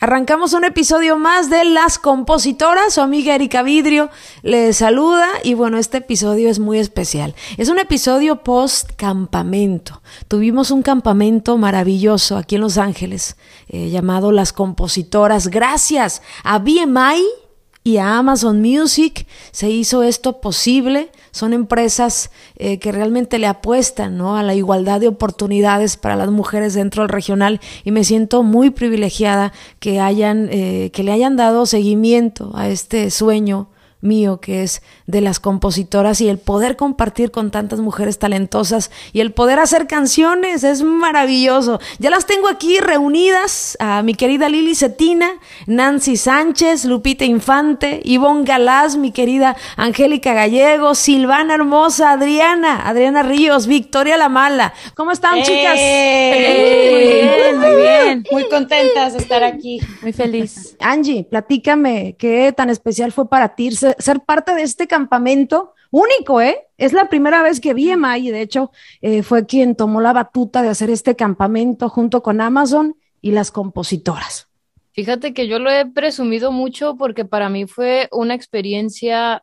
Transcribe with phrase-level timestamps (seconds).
[0.00, 2.94] Arrancamos un episodio más de Las Compositoras.
[2.94, 4.10] Su amiga Erika Vidrio
[4.42, 7.34] le saluda y bueno, este episodio es muy especial.
[7.56, 10.00] Es un episodio post campamento.
[10.28, 15.48] Tuvimos un campamento maravilloso aquí en Los Ángeles eh, llamado Las Compositoras.
[15.48, 17.47] Gracias a BMI
[17.88, 21.08] y a Amazon Music se hizo esto posible.
[21.30, 24.36] Son empresas eh, que realmente le apuestan ¿no?
[24.36, 28.68] a la igualdad de oportunidades para las mujeres dentro del regional y me siento muy
[28.68, 33.68] privilegiada que, hayan, eh, que le hayan dado seguimiento a este sueño
[34.00, 39.20] mío que es de las compositoras y el poder compartir con tantas mujeres talentosas y
[39.20, 41.80] el poder hacer canciones es maravilloso.
[41.98, 45.30] Ya las tengo aquí reunidas a mi querida Lili Cetina,
[45.66, 53.66] Nancy Sánchez, Lupita Infante, Ivonne Galás, mi querida Angélica Gallego, Silvana Hermosa, Adriana, Adriana Ríos,
[53.66, 54.74] Victoria La Mala.
[54.94, 55.76] ¿Cómo están, chicas?
[55.78, 56.88] ¡Eh!
[56.88, 58.24] Muy bien, muy bien.
[58.32, 59.80] Muy contentas de estar aquí.
[60.02, 60.76] Muy feliz.
[60.80, 66.66] Angie, platícame, ¿qué tan especial fue para ti ser parte de este campamento único, ¿eh?
[66.76, 70.12] Es la primera vez que vi a y de hecho eh, fue quien tomó la
[70.12, 74.48] batuta de hacer este campamento junto con Amazon y las compositoras.
[74.92, 79.42] Fíjate que yo lo he presumido mucho porque para mí fue una experiencia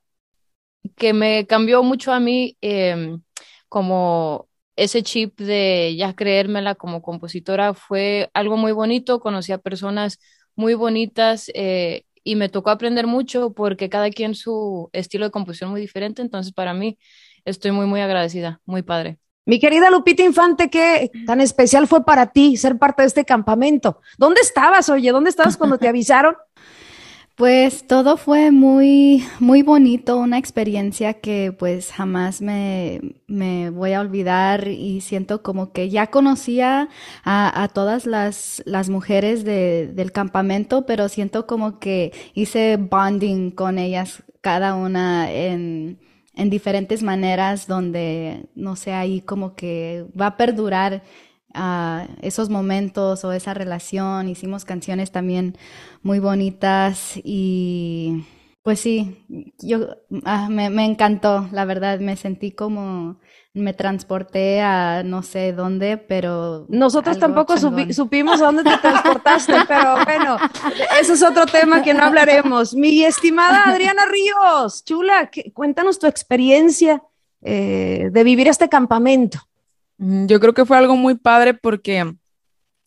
[0.95, 3.21] que me cambió mucho a mí em,
[3.69, 10.19] como ese chip de ya creérmela como compositora fue algo muy bonito, conocí a personas
[10.55, 15.69] muy bonitas eh, y me tocó aprender mucho porque cada quien su estilo de composición
[15.69, 16.97] muy diferente, entonces para mí
[17.45, 19.19] estoy muy, muy agradecida, muy padre.
[19.45, 24.01] Mi querida Lupita Infante, ¿qué tan especial fue para ti ser parte de este campamento?
[24.17, 25.11] ¿Dónde estabas, oye?
[25.11, 26.35] ¿Dónde estabas cuando te avisaron?
[27.35, 33.99] Pues todo fue muy, muy bonito, una experiencia que pues jamás me, me voy a
[33.99, 36.87] olvidar y siento como que ya conocía
[37.25, 43.51] a, a todas las, las mujeres de, del campamento, pero siento como que hice bonding
[43.51, 45.99] con ellas, cada una en,
[46.35, 51.03] en diferentes maneras donde, no sé, ahí como que va a perdurar
[52.21, 54.29] esos momentos o esa relación.
[54.29, 55.57] Hicimos canciones también
[56.03, 58.25] muy bonitas y
[58.65, 59.23] pues sí,
[59.59, 59.89] yo
[60.23, 63.19] ah, me, encantó, la verdad, me sentí como
[63.53, 66.65] me transporté a no sé dónde, pero...
[66.67, 70.37] Nosotros tampoco supimos a dónde te transportaste, pero bueno,
[70.99, 72.73] ese es otro tema que no hablaremos.
[72.73, 77.03] Mi estimada Adriana Ríos, chula, cuéntanos tu experiencia
[77.43, 79.39] eh, de vivir este campamento.
[79.97, 82.13] Yo creo que fue algo muy padre porque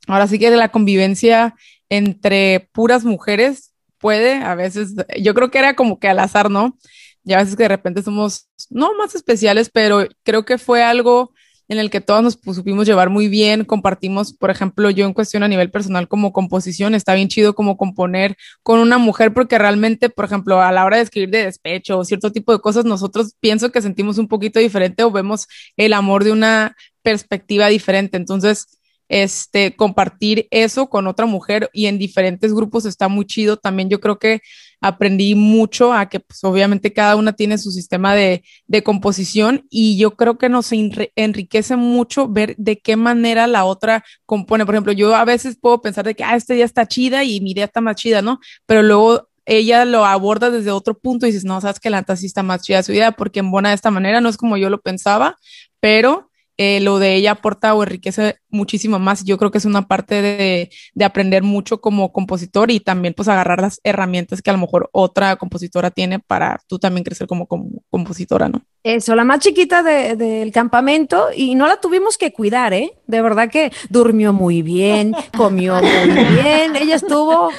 [0.07, 1.55] ahora sí que la convivencia
[1.89, 6.77] entre puras mujeres puede, a veces, yo creo que era como que al azar, ¿no?
[7.25, 11.33] Y a veces que de repente somos, no más especiales, pero creo que fue algo
[11.69, 15.43] en el que todos nos supimos llevar muy bien, compartimos, por ejemplo, yo en cuestión
[15.43, 20.09] a nivel personal como composición, está bien chido como componer con una mujer porque realmente,
[20.09, 23.35] por ejemplo, a la hora de escribir de despecho o cierto tipo de cosas, nosotros
[23.41, 25.47] pienso que sentimos un poquito diferente o vemos
[25.77, 28.17] el amor de una perspectiva diferente.
[28.17, 28.78] Entonces,
[29.09, 33.57] este, compartir eso con otra mujer y en diferentes grupos está muy chido.
[33.57, 34.41] También yo creo que
[34.81, 39.99] aprendí mucho a que pues obviamente cada una tiene su sistema de, de composición y
[39.99, 44.65] yo creo que nos enriquece mucho ver de qué manera la otra compone.
[44.65, 47.41] Por ejemplo, yo a veces puedo pensar de que, ah, este día está chida y
[47.41, 48.39] mi idea está más chida, ¿no?
[48.67, 52.17] Pero luego ella lo aborda desde otro punto y dices, no, sabes que la neta
[52.17, 54.69] sí está más chida su idea porque embona de esta manera, no es como yo
[54.69, 55.37] lo pensaba,
[55.81, 59.25] pero eh, lo de ella aporta o enriquece muchísimo más.
[59.25, 63.29] Yo creo que es una parte de, de, aprender mucho como compositor y también pues
[63.29, 67.47] agarrar las herramientas que a lo mejor otra compositora tiene para tú también crecer como,
[67.91, 68.63] compositora, ¿no?
[68.83, 72.93] Eso, la más chiquita del campamento y no la tuvimos que cuidar, ¿eh?
[73.07, 77.51] De verdad que durmió muy bien, comió muy bien, ella estuvo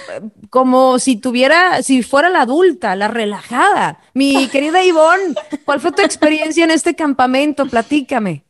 [0.50, 4.00] como si tuviera, si fuera la adulta, la relajada.
[4.14, 7.66] Mi querida Ivonne, ¿cuál fue tu experiencia en este campamento?
[7.66, 8.44] Platícame.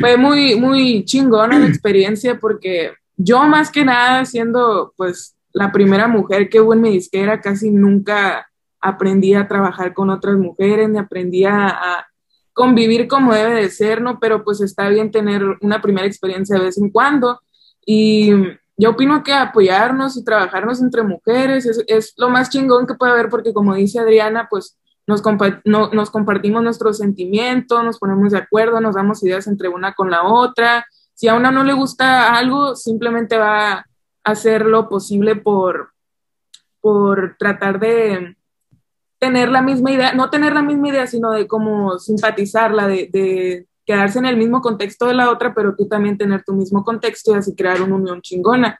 [0.00, 6.08] Fue muy, muy chingona la experiencia porque yo más que nada, siendo pues la primera
[6.08, 8.48] mujer que hubo en mi disquera, casi nunca
[8.80, 12.06] aprendí a trabajar con otras mujeres, ni aprendí a,
[12.52, 14.18] convivir como debe de ser, ¿no?
[14.20, 17.40] Pero pues está bien tener una primera experiencia de vez en cuando.
[17.86, 18.32] Y
[18.80, 23.12] yo opino que apoyarnos y trabajarnos entre mujeres es, es lo más chingón que puede
[23.12, 25.22] haber porque como dice Adriana, pues nos,
[25.92, 30.22] nos compartimos nuestros sentimientos, nos ponemos de acuerdo, nos damos ideas entre una con la
[30.22, 30.86] otra.
[31.14, 33.86] Si a una no le gusta algo, simplemente va a
[34.24, 35.92] hacer lo posible por,
[36.80, 38.36] por tratar de
[39.18, 43.66] tener la misma idea, no tener la misma idea, sino de cómo simpatizarla, de, de
[43.90, 47.32] quedarse en el mismo contexto de la otra, pero tú también tener tu mismo contexto
[47.32, 48.78] y así crear una unión chingona.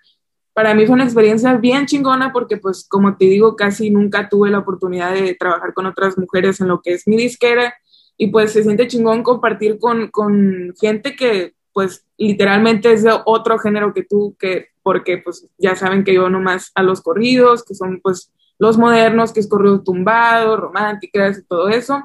[0.53, 4.51] para mí fue una experiencia bien chingona porque pues como te digo, casi nunca tuve
[4.51, 7.75] la oportunidad de trabajar con otras mujeres en lo que es mi disquera
[8.17, 13.59] y pues se siente chingón compartir con, con gente que pues literalmente es de otro
[13.59, 17.75] género que tú, que porque pues ya saben que yo nomás a los corridos, que
[17.75, 22.05] son pues los modernos, que es corrido tumbado, románticas y todo eso,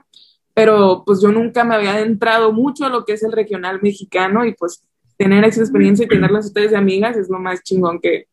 [0.56, 4.46] pero pues yo nunca me había adentrado mucho a lo que es el regional mexicano
[4.46, 4.82] y pues
[5.18, 8.28] tener esa experiencia y tenerlas ustedes de amigas es lo más chingón que,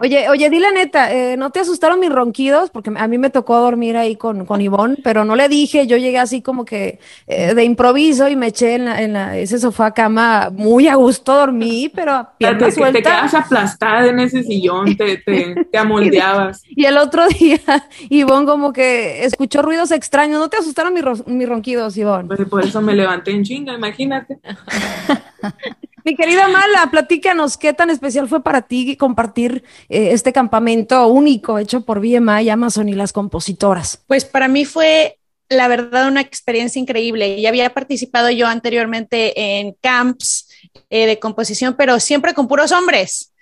[0.00, 2.70] Oye, oye, di la neta, eh, ¿no te asustaron mis ronquidos?
[2.70, 5.98] Porque a mí me tocó dormir ahí con, con Ivonne, pero no le dije, yo
[5.98, 10.50] llegué así como que eh, de improviso y me eché en, en ese sofá cama
[10.50, 12.98] muy a gusto dormí, pero pierna te, suelta.
[12.98, 16.62] Te quedas aplastada en ese sillón, te, te, te amoldeabas.
[16.66, 17.60] y el otro día,
[18.08, 22.28] Ivonne como que escuchó ruidos extraños, ¿no te asustaron mis, mis ronquidos, Ivonne?
[22.28, 24.38] Pues por eso me levanté en chinga, imagínate.
[26.08, 31.58] Mi querida Mala, platícanos qué tan especial fue para ti compartir eh, este campamento único
[31.58, 34.02] hecho por BMI, Amazon y las compositoras.
[34.06, 35.18] Pues para mí fue
[35.50, 37.38] la verdad una experiencia increíble.
[37.42, 40.48] Ya había participado yo anteriormente en camps
[40.88, 43.34] eh, de composición, pero siempre con puros hombres.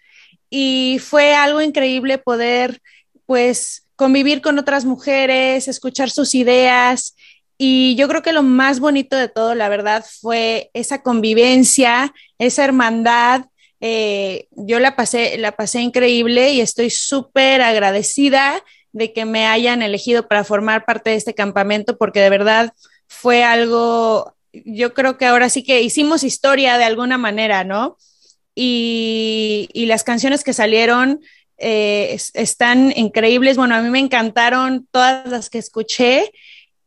[0.51, 2.83] Y fue algo increíble poder,
[3.27, 7.15] pues, convivir con otras mujeres, escuchar sus ideas
[7.59, 12.65] y yo creo que lo más bonito de todo, la verdad, fue esa convivencia, esa
[12.65, 13.47] hermandad.
[13.81, 18.63] Eh, yo la pasé, la pasé increíble y estoy súper agradecida
[18.93, 22.73] de que me hayan elegido para formar parte de este campamento, porque de verdad
[23.07, 27.99] fue algo, yo creo que ahora sí que hicimos historia de alguna manera, ¿no?
[28.55, 31.21] Y, las canciones que salieron
[31.59, 33.59] eh, están increíbles.
[33.59, 36.33] Bueno, a mí me encantaron todas las que escuché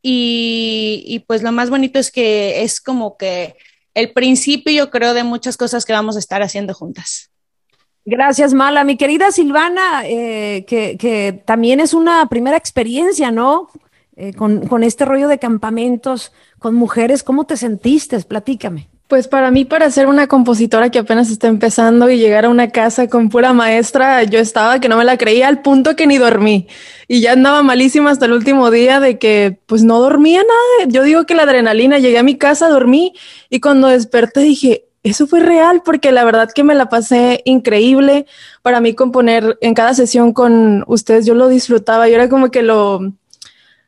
[0.02, 3.56] y, pues lo más bonito es que es como que
[3.94, 7.32] el principio, yo creo, de muchas cosas que vamos a estar haciendo juntas.
[8.06, 8.84] Gracias, Mala.
[8.84, 13.70] Mi querida Silvana, eh, que, también es una primera experiencia, ¿no?
[14.16, 18.20] Eh, con, con, este rollo de campamentos con mujeres, ¿cómo te sentiste?
[18.22, 18.90] Platícame.
[19.10, 22.70] Pues para mí, para ser una compositora que apenas está empezando y llegar a una
[22.70, 26.20] casa con pura maestra, yo estaba que no me la creía al punto que ni
[26.20, 26.68] dormí.
[27.08, 30.92] Y ya andaba malísima hasta el último día de que pues no dormía nada.
[30.92, 33.14] Yo digo que la adrenalina, llegué a mi casa, dormí
[33.50, 38.28] y cuando desperté dije, eso fue real porque la verdad que me la pasé increíble.
[38.62, 42.08] Para mí componer en cada sesión con ustedes, yo lo disfrutaba.
[42.08, 43.14] Yo era como que lo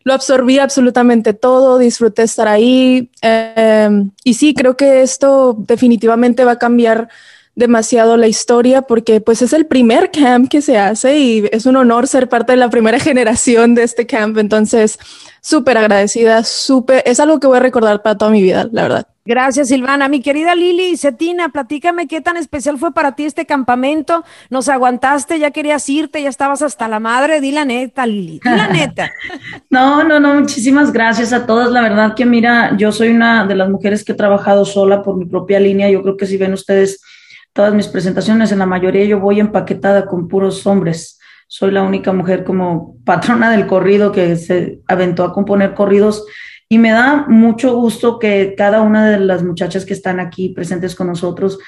[0.03, 6.53] lo absorbí absolutamente todo, disfruté estar ahí em, y sí, creo que esto definitivamente va
[6.53, 7.09] a cambiar
[7.55, 11.75] demasiado la historia porque pues es el primer camp que se hace y es un
[11.75, 14.97] honor ser parte de la primera generación de este camp, entonces
[15.41, 19.10] súper agradecida, súper, es algo que voy a recordar para toda mi vida, la verdad.
[19.23, 20.07] Gracias, Silvana.
[20.07, 24.23] Mi querida Lili Cetina, platícame qué tan especial fue para ti este campamento.
[24.49, 27.39] Nos aguantaste, ya querías irte, ya estabas hasta la madre.
[27.39, 29.11] Di la neta, Lili, di la neta.
[29.69, 31.69] no, no, no, muchísimas gracias a todas.
[31.69, 35.15] La verdad que mira, yo soy una de las mujeres que he trabajado sola por
[35.15, 35.87] mi propia línea.
[35.91, 36.99] Yo creo que si ven ustedes
[37.53, 41.19] todas mis presentaciones, en la mayoría yo voy empaquetada con puros hombres.
[41.47, 46.25] Soy la única mujer como patrona del corrido que se aventó a componer corridos
[46.71, 50.95] y me da mucho gusto que cada una de las muchachas que están aquí presentes
[50.95, 51.59] con nosotros,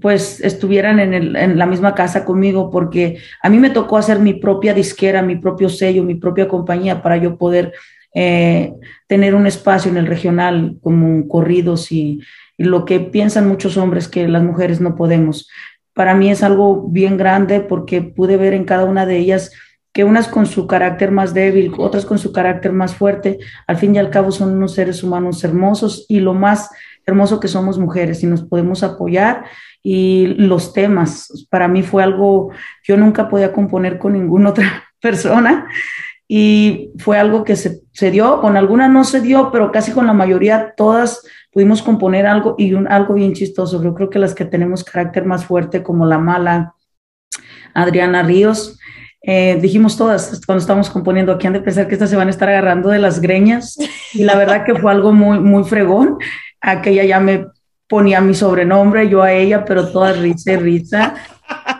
[0.00, 4.72] pues estuvieran en, la misma casa conmigo, porque a mí me tocó hacer mi propia
[4.72, 7.74] disquera, mi propio sello, mi propia compañía para yo poder
[8.14, 8.72] eh,
[9.06, 12.22] tener un espacio en el regional como corridos y,
[12.56, 15.50] y lo que piensan muchos hombres que las mujeres no podemos.
[15.92, 19.52] Para mí es algo bien grande porque pude ver en cada una de ellas
[19.96, 23.94] que unas con su carácter más débil, otras con su carácter más fuerte, al fin
[23.94, 26.68] y al cabo son unos seres humanos hermosos y lo más
[27.06, 29.46] hermoso que somos mujeres y nos podemos apoyar
[29.82, 32.50] y los temas, para mí fue algo,
[32.82, 35.66] yo nunca podía componer con ninguna otra persona
[36.28, 40.06] y fue algo que se, se dio, con algunas no se dio, pero casi con
[40.06, 43.82] la mayoría todas pudimos componer algo y un, algo bien chistoso.
[43.82, 46.74] Yo creo que las que tenemos carácter más fuerte, como la mala
[47.72, 48.78] Adriana Ríos,
[49.28, 52.30] eh, dijimos todas cuando estábamos componiendo, aquí han de pensar que estas se van a
[52.30, 53.76] estar agarrando de las greñas
[54.14, 56.18] y la verdad que fue algo muy, muy fregón.
[56.60, 57.46] Aquella ya me
[57.88, 61.14] ponía mi sobrenombre, yo a ella, pero toda risa y risa.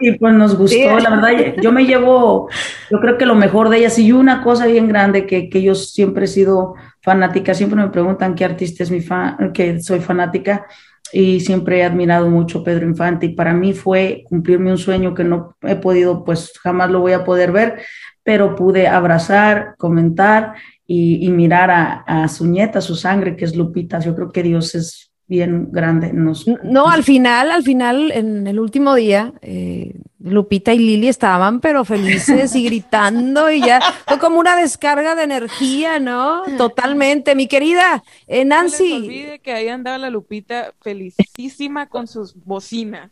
[0.00, 2.48] Y pues nos gustó, la verdad, yo me llevo,
[2.90, 5.74] yo creo que lo mejor de ellas y una cosa bien grande que, que yo
[5.74, 10.66] siempre he sido fanática, siempre me preguntan qué artista es mi fan, que soy fanática
[11.12, 15.14] y siempre he admirado mucho a Pedro Infante y para mí fue cumplirme un sueño
[15.14, 17.80] que no he podido, pues jamás lo voy a poder ver,
[18.22, 20.54] pero pude abrazar, comentar
[20.86, 23.98] y, mirar a, su nieta, su sangre, que es Lupita.
[24.00, 26.12] Yo creo que Dios es bien grande.
[26.12, 31.60] Nos, no, al final, al final, en el último día, eh, Lupita y Lili estaban
[31.60, 36.42] pero felices y gritando y ya fue como una descarga de energía, ¿no?
[36.56, 37.34] Totalmente.
[37.34, 38.90] Mi querida eh, Nancy.
[38.90, 43.10] No les olvide que ahí andaba la Lupita felicísima con sus bocinas.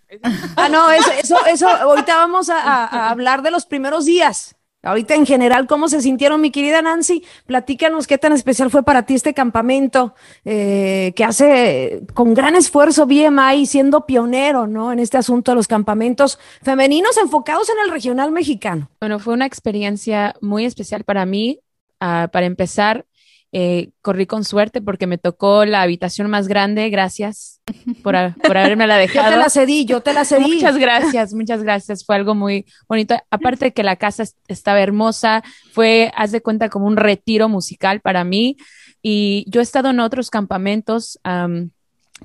[0.56, 4.56] Ah, no, eso, eso, eso, ahorita vamos a, a hablar de los primeros días.
[4.84, 7.24] Ahorita en general, ¿cómo se sintieron, mi querida Nancy?
[7.46, 10.14] Platícanos qué tan especial fue para ti este campamento
[10.44, 14.92] eh, que hace con gran esfuerzo BMI siendo pionero, ¿no?
[14.92, 18.90] En este asunto de los campamentos femeninos enfocados en el regional mexicano.
[19.00, 21.60] Bueno, fue una experiencia muy especial para mí.
[22.00, 23.06] Uh, para empezar,
[23.56, 26.90] eh, corrí con suerte porque me tocó la habitación más grande.
[26.90, 27.60] Gracias
[28.02, 29.26] por, por haberme la dejado.
[29.30, 30.54] yo te la cedí, yo te la cedí.
[30.54, 32.04] Muchas gracias, muchas gracias.
[32.04, 33.14] Fue algo muy bonito.
[33.30, 38.00] Aparte de que la casa estaba hermosa, fue, haz de cuenta, como un retiro musical
[38.00, 38.56] para mí.
[39.02, 41.20] Y yo he estado en otros campamentos.
[41.24, 41.70] Um,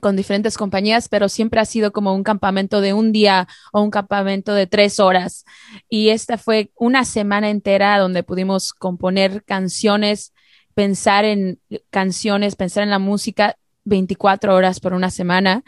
[0.02, 3.90] con diferentes compañías, pero siempre ha sido como un campamento de un día o un
[3.90, 5.46] campamento de tres horas.
[5.90, 10.32] Y esta fue una semana entera donde pudimos componer canciones
[10.80, 11.60] pensar en
[11.90, 15.66] canciones, pensar en la música 24 horas por una semana.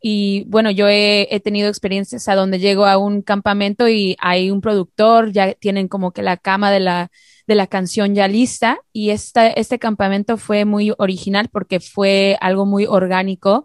[0.00, 4.52] Y bueno, yo he, he, tenido experiencias a donde llego a un campamento y hay
[4.52, 7.10] un productor, ya tienen como que la cama de la,
[7.48, 8.78] de la canción ya lista.
[8.92, 13.64] Y esta, este campamento fue muy original porque fue algo muy orgánico.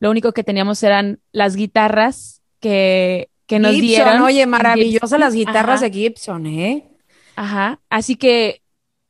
[0.00, 4.20] Lo único que teníamos eran las guitarras que, que nos Gibson, dieron.
[4.20, 5.88] Oye, maravillosas las guitarras Ajá.
[5.88, 6.90] de Gibson, ¿eh?
[7.36, 7.80] Ajá.
[7.88, 8.60] Así que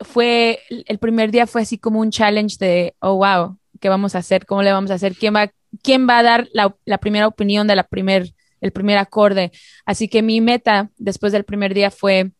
[0.01, 4.19] fue, el primer día fue así como un challenge de, oh, wow, ¿qué vamos a
[4.19, 4.47] hacer?
[4.47, 5.15] ¿Cómo le vamos a hacer?
[5.17, 5.51] ¿Quién va,
[5.83, 9.53] quién va a dar la, la primera opinión de la primer, el primer acorde?
[9.85, 12.33] Así que mi meta después del primer día fue,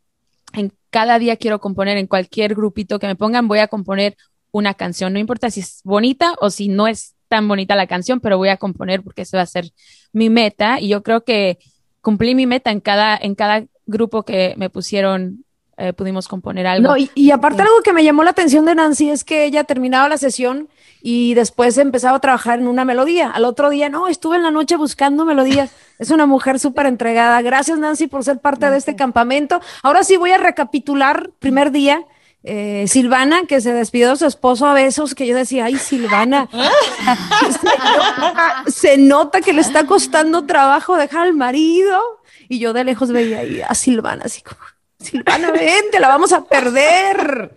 [0.53, 4.17] en cada día quiero componer, en cualquier grupito que me pongan, voy a componer
[4.53, 8.21] una canción, no importa si es bonita o si no es tan bonita la canción,
[8.21, 9.71] pero voy a componer porque esa va a ser
[10.13, 11.59] mi meta y yo creo que
[12.01, 15.45] cumplí mi meta en cada, en cada grupo que me pusieron
[15.77, 16.89] eh, pudimos componer algo.
[16.89, 19.65] No, y, y aparte algo que me llamó la atención de Nancy es que ella
[19.65, 20.69] terminaba la sesión
[21.03, 23.31] y después empezaba a trabajar en una melodía.
[23.31, 25.71] Al otro día, no, estuve en la noche buscando melodías.
[25.99, 27.41] Es una mujer súper entregada.
[27.43, 29.61] Gracias, Nancy, por ser parte de este campamento.
[29.83, 32.05] Ahora sí voy a recapitular primer día.
[32.43, 36.49] Eh, Silvana, que se despidió de su esposo a besos, que yo decía, ay, Silvana,
[36.53, 42.01] se, nota, se nota que le está costando trabajo dejar al marido.
[42.49, 44.61] Y yo de lejos veía ahí a Silvana así como,
[45.01, 47.53] Silvana, vente, la vamos a perder.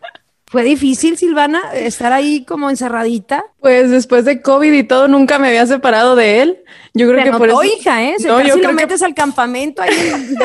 [0.46, 3.46] ¿Fue difícil, Silvana, estar ahí como encerradita?
[3.60, 6.58] Pues después de COVID y todo, nunca me había separado de él.
[6.96, 7.63] Yo creo Te que por eso.
[7.63, 8.15] hija, ¿eh?
[8.17, 9.91] Se No, casi yo lo creo que- metes al campamento ahí.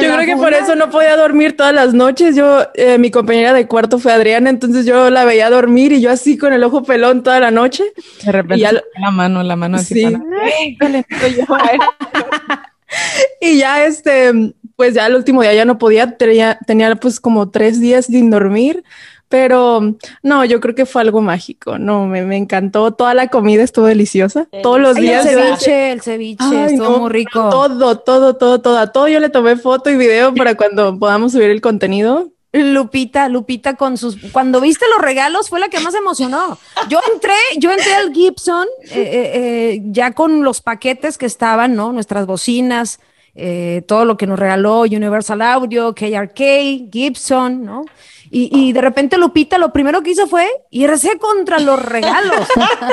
[0.00, 2.34] Yo creo que por eso no podía dormir todas las noches.
[2.34, 6.10] Yo, eh, mi compañera de cuarto fue Adriana, entonces yo la veía dormir y yo
[6.10, 7.84] así con el ojo pelón toda la noche.
[8.24, 9.94] De repente Y ya lo- la mano, la mano así.
[9.94, 10.76] Sí.
[13.40, 14.32] Y ya este,
[14.76, 18.30] pues ya el último día ya no podía, tenía, tenía pues como tres días sin
[18.30, 18.82] dormir,
[19.28, 23.62] pero no, yo creo que fue algo mágico, no, me, me encantó, toda la comida
[23.62, 25.24] estuvo deliciosa, todos los Ay, el días.
[25.24, 27.48] yo- ceviche, el ceviche, Ay, estuvo no, muy rico.
[27.50, 31.32] Todo, todo, todo, todo, a todo yo le tomé foto y video para cuando podamos
[31.32, 32.30] subir el contenido.
[32.52, 36.56] Lupita, Lupita con sus, cuando viste los regalos fue la que más emocionó.
[36.88, 39.32] Yo entré, yo entré al Gibson eh, eh,
[39.74, 41.92] eh, ya con los paquetes que estaban, ¿no?
[41.92, 43.00] Nuestras bocinas,
[43.34, 47.84] eh, todo lo que nos regaló Universal Audio, KRK, Gibson, ¿no?
[48.30, 52.48] Y, y de repente Lupita lo primero que hizo fue irse contra los regalos.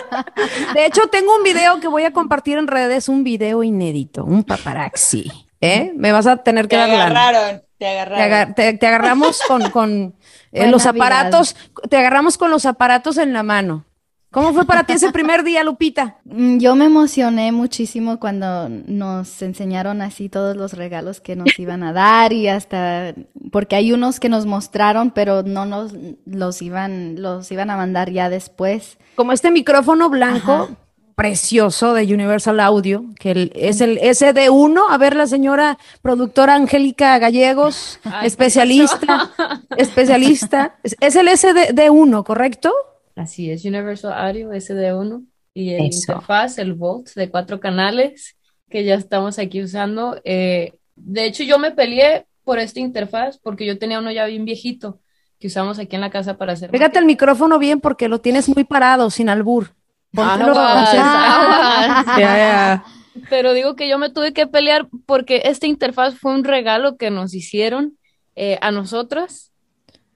[0.74, 4.44] De hecho, tengo un video que voy a compartir en redes, un video inédito, un
[4.44, 5.32] paparazzi.
[5.60, 5.94] ¿Eh?
[5.96, 8.24] Me vas a tener que Te dar agarraron, te Te, agarraron.
[8.24, 10.16] agar- te- te agarramos con, con
[10.52, 11.06] eh, los Navidad.
[11.06, 11.56] aparatos,
[11.90, 13.86] te agarramos con los aparatos en la mano.
[14.32, 16.16] ¿Cómo fue para ti ese primer día, Lupita?
[16.24, 21.84] Mm, Yo me emocioné muchísimo cuando nos enseñaron así todos los regalos que nos iban
[21.84, 23.14] a dar y hasta
[23.52, 25.92] porque hay unos que nos mostraron, pero no nos
[26.26, 28.98] los iban los iban a mandar ya después.
[29.16, 30.70] Como este micrófono blanco
[31.16, 34.82] precioso de Universal Audio, que el- es el SD1.
[34.90, 39.30] A ver, la señora productora Angélica Gallegos, Ay, especialista,
[39.78, 40.78] especialista.
[40.84, 42.72] Es, es el SD1, ¿correcto?
[43.16, 46.12] Así es, Universal Audio SD1 y el Eso.
[46.12, 48.38] interfaz, el Volt de cuatro canales
[48.70, 50.20] que ya estamos aquí usando.
[50.24, 54.46] Eh, de hecho, yo me peleé por esta interfaz porque yo tenía uno ya bien
[54.46, 55.00] viejito
[55.40, 56.70] que usamos aquí en la casa para hacer.
[56.70, 59.74] Pégate el micrófono bien porque lo tienes muy parado, sin albur.
[60.16, 62.06] Aguas, aguas.
[62.18, 62.84] Ya, ya.
[63.30, 67.10] Pero digo que yo me tuve que pelear porque esta interfaz fue un regalo que
[67.10, 67.98] nos hicieron
[68.36, 69.51] eh, a nosotras.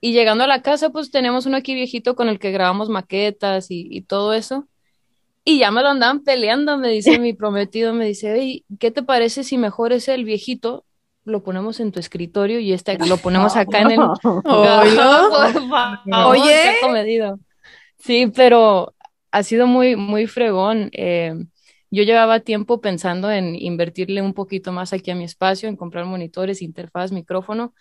[0.06, 3.72] Y llegando a la casa, pues tenemos uno aquí viejito con el que grabamos maquetas
[3.72, 4.68] y, y todo eso.
[5.44, 9.02] Y ya me lo andaban peleando, me dice mi prometido, me dice, oye, ¿qué te
[9.02, 10.84] parece si mejor es el viejito?
[11.24, 13.98] Lo ponemos en tu escritorio y este lo ponemos acá en el...
[16.28, 16.76] Oye.
[16.80, 17.40] comedido.
[17.98, 18.94] Sí, pero
[19.32, 20.88] ha sido muy, muy fregón.
[20.92, 21.34] Eh,
[21.90, 26.04] yo llevaba tiempo pensando en invertirle un poquito más aquí a mi espacio, en comprar
[26.04, 27.74] monitores, interfaz, micrófono,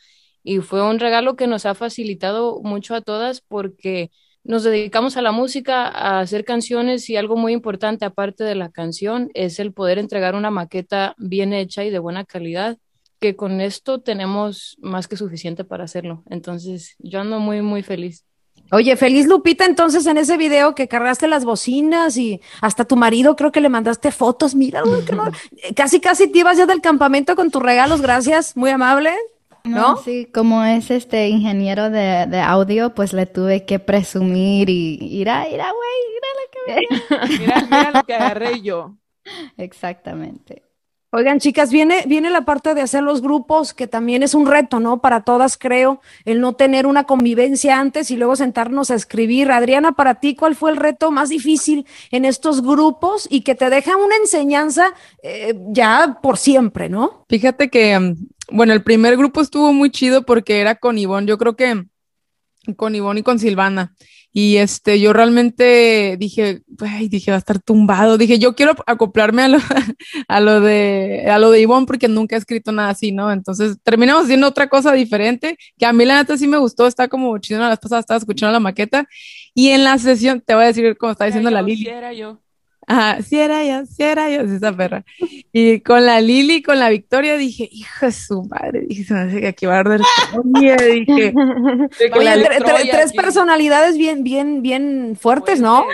[0.46, 4.12] y fue un regalo que nos ha facilitado mucho a todas porque
[4.44, 8.70] nos dedicamos a la música, a hacer canciones y algo muy importante aparte de la
[8.70, 12.78] canción es el poder entregar una maqueta bien hecha y de buena calidad,
[13.20, 16.24] que con esto tenemos más que suficiente para hacerlo.
[16.30, 18.24] Entonces, yo ando muy, muy feliz.
[18.72, 23.36] Oye, feliz Lupita, entonces en ese video que cargaste las bocinas y hasta tu marido
[23.36, 24.84] creo que le mandaste fotos, mira,
[25.76, 29.12] casi casi te ibas ya del campamento con tus regalos, gracias, muy amable.
[29.66, 29.98] ¿No?
[29.98, 35.46] Sí, como es este ingeniero de, de, audio, pues le tuve que presumir y mira,
[35.50, 38.96] mira, güey, mira lo que mira, mira lo que agarré yo.
[39.58, 40.66] Exactamente.
[41.18, 44.82] Oigan, chicas, viene, viene la parte de hacer los grupos, que también es un reto,
[44.82, 45.00] ¿no?
[45.00, 49.50] Para todas, creo, el no tener una convivencia antes y luego sentarnos a escribir.
[49.50, 53.70] Adriana, para ti, ¿cuál fue el reto más difícil en estos grupos y que te
[53.70, 54.94] deja una enseñanza
[55.24, 57.24] eh, ya por siempre, ¿no?
[57.30, 58.16] Fíjate que, mm,
[58.52, 61.86] bueno, el primer grupo estuvo muy chido porque era con Ivonne, yo creo que
[62.78, 63.94] con Ivonne y con Silvana.
[64.38, 68.18] Y este, yo realmente dije, ay, dije, va a estar tumbado.
[68.18, 69.60] Dije, yo quiero acoplarme a lo,
[70.28, 73.32] a lo de, a lo de Ivonne porque nunca he escrito nada así, ¿no?
[73.32, 77.08] Entonces terminamos haciendo otra cosa diferente, que a mí la neta sí me gustó, está
[77.08, 79.08] como chido, la vez pasada estaba escuchando la maqueta.
[79.54, 81.88] Y en la sesión, te voy a decir como está diciendo la Lili.
[81.88, 82.42] era yo.
[82.88, 85.04] Ajá, sí era yo, sí era yo, esa perra.
[85.52, 89.20] Y con la Lili, con la Victoria, dije, hija de su madre, dije, se me
[89.22, 90.02] hace que aquí va a arder
[90.94, 91.34] dije.
[92.92, 95.86] tres personalidades bien, bien, bien fuertes, ¿no?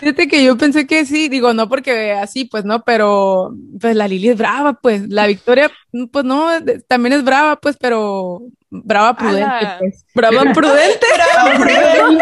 [0.00, 4.08] Fíjate que yo pensé que sí, digo, no porque así, pues no, pero pues la
[4.08, 5.70] Lili es brava, pues la Victoria,
[6.10, 6.48] pues no,
[6.88, 8.42] también es brava, pues, pero
[8.72, 10.06] brava prudente, pues.
[10.14, 11.06] Brava prudente.
[11.14, 11.64] brava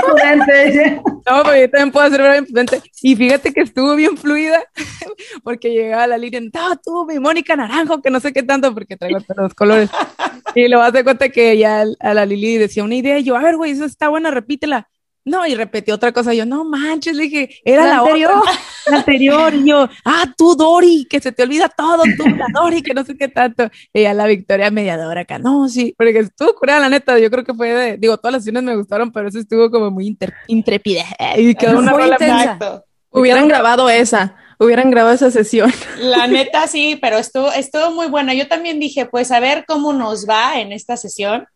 [0.05, 1.03] prudente.
[1.05, 2.83] no, pero yo también puedo ser brava prudente.
[3.03, 4.63] Y fíjate que estuvo bien fluida,
[5.45, 8.97] porque llegaba la Lili, no, tú, mi Mónica Naranjo, que no sé qué tanto, porque
[8.97, 9.91] traigo todos los colores.
[10.57, 13.25] y lo vas a dar cuenta que ya a la Lili decía una idea, y
[13.25, 14.89] yo, a ver, güey, eso está buena, repítela.
[15.25, 16.33] No, y repetí otra cosa.
[16.33, 18.33] Yo, no manches, le dije, era la, anterior.
[18.91, 19.55] la anterior.
[19.55, 23.05] Y yo, ah, tú, Dori, que se te olvida todo, tú, la Dori, que no
[23.05, 23.69] sé qué tanto.
[23.93, 27.19] Y ya la Victoria mediadora acá, no, sí, porque estuvo curada, la neta.
[27.19, 29.91] Yo creo que fue de, digo, todas las sesiones me gustaron, pero eso estuvo como
[29.91, 31.05] muy intrépida.
[31.37, 32.85] Y quedó una muy intensa.
[33.11, 35.73] Hubieran grabado esa, hubieran grabado esa sesión.
[35.99, 38.35] La neta, sí, pero estuvo, estuvo muy buena.
[38.35, 41.47] Yo también dije, pues a ver cómo nos va en esta sesión,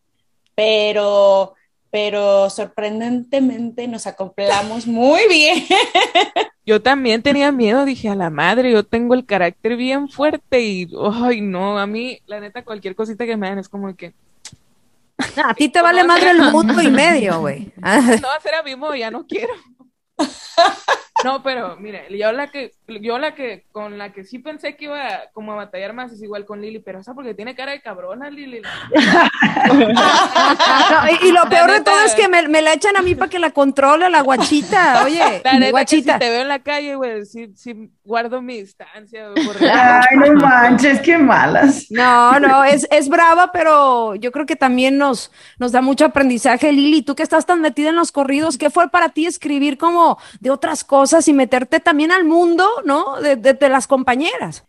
[0.56, 1.54] pero
[1.94, 5.64] pero sorprendentemente nos acoplamos muy bien.
[6.66, 10.88] Yo también tenía miedo, dije, a la madre, yo tengo el carácter bien fuerte y,
[11.22, 14.12] ay, no, a mí, la neta, cualquier cosita que me dan es como que...
[15.36, 17.70] a ti te vale madre el mundo y medio, güey.
[17.76, 19.52] No va a ser a mismo, ya no quiero.
[21.24, 24.84] No, pero mire, yo la que, yo la que, con la que sí pensé que
[24.84, 27.80] iba como a batallar más es igual con Lili, pero esa porque tiene cara de
[27.80, 28.60] cabrona, Lili.
[31.22, 33.52] y, lo peor de todo es que me, la echan a mí para que la
[33.52, 36.14] controle la guachita, oye, la guachita.
[36.14, 39.28] si te veo en la calle, güey, sí, sí guardo mi distancia.
[39.34, 41.86] Ay, no manches, qué malas.
[41.88, 46.70] No, no, es, es brava, pero yo creo que también nos, nos da mucho aprendizaje,
[46.70, 47.00] Lili.
[47.00, 50.50] Tú que estás tan metida en los corridos, ¿qué fue para ti escribir como de
[50.50, 53.16] otras cosas y meterte también al mundo, ¿no?
[53.20, 54.62] De, las compañeras.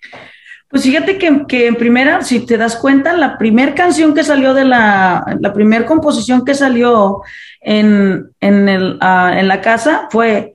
[0.70, 4.54] Pues fíjate que, que, en primera, si te das cuenta, la primera canción que salió
[4.54, 7.22] de la, la primera composición que salió
[7.60, 10.54] en, en, el, ah, en la casa fue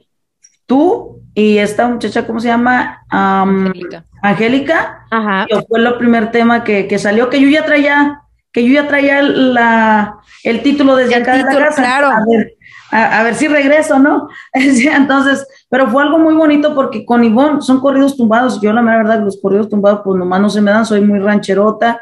[0.65, 3.05] tú y esta muchacha, ¿cómo se llama?
[3.11, 4.05] Angélica.
[4.23, 5.07] Angélica.
[5.11, 5.47] Ajá.
[5.69, 9.21] fue el primer tema que, que, salió, que yo ya traía, que yo ya traía
[9.21, 11.83] la, el título desde acá de la casa.
[11.83, 12.09] Claro.
[12.09, 12.55] A ver,
[12.91, 14.29] a, ver si regreso, ¿no?
[14.53, 18.61] Entonces, pero fue algo muy bonito porque con Ivonne son corridos tumbados.
[18.61, 22.01] Yo la verdad, los corridos tumbados, pues nomás no se me dan, soy muy rancherota.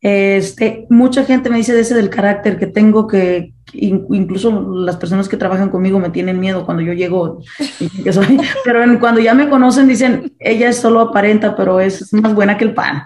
[0.00, 5.30] Este, mucha gente me dice de ese del carácter que tengo que, incluso las personas
[5.30, 7.40] que trabajan conmigo me tienen miedo cuando yo llego,
[8.64, 12.64] pero cuando ya me conocen dicen, ella es solo aparenta, pero es más buena que
[12.64, 13.04] el pan.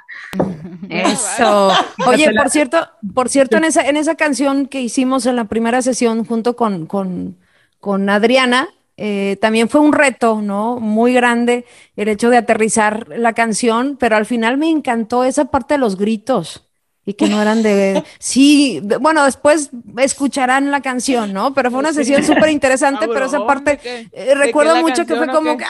[0.88, 1.72] Eso.
[2.06, 5.82] Oye, por cierto, por cierto, en esa, en esa canción que hicimos en la primera
[5.82, 7.36] sesión junto con, con,
[7.80, 10.80] con Adriana, eh, también fue un reto, ¿no?
[10.80, 11.64] Muy grande
[11.96, 15.96] el hecho de aterrizar la canción, pero al final me encantó esa parte de los
[15.96, 16.68] gritos
[17.04, 18.02] y que no eran de...
[18.18, 21.54] Sí, bueno, después escucharán la canción, ¿no?
[21.54, 23.80] Pero fue una sesión súper interesante, pero esa parte,
[24.12, 25.64] eh, recuerdo mucho que fue como que...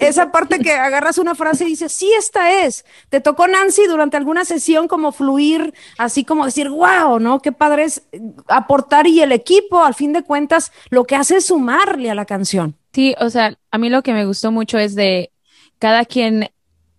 [0.00, 2.84] Esa parte que agarras una frase y dices, sí, esta es.
[3.08, 7.40] Te tocó Nancy durante alguna sesión como fluir, así como decir, wow, ¿no?
[7.40, 8.02] Qué padre es
[8.48, 12.24] aportar y el equipo, al fin de cuentas, lo que hace es sumarle a la
[12.24, 12.76] canción.
[12.92, 15.30] Sí, o sea, a mí lo que me gustó mucho es de
[15.78, 16.50] cada quien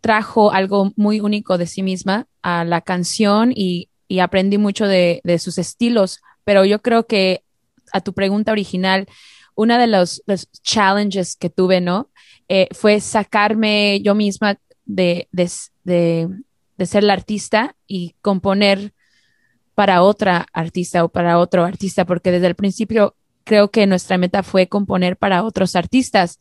[0.02, 5.22] trajo algo muy único de sí misma a la canción y, y aprendí mucho de,
[5.24, 7.44] de sus estilos, pero yo creo que
[7.94, 9.08] a tu pregunta original,
[9.58, 10.22] una de los,
[10.62, 12.10] challenges que tuve, ¿no?
[12.48, 15.50] Eh, fue sacarme yo misma de, de,
[15.84, 18.94] de, ser la artista y componer
[19.74, 24.44] para otra artista o para otro artista, porque desde el principio creo que nuestra meta
[24.44, 26.40] fue componer para otros artistas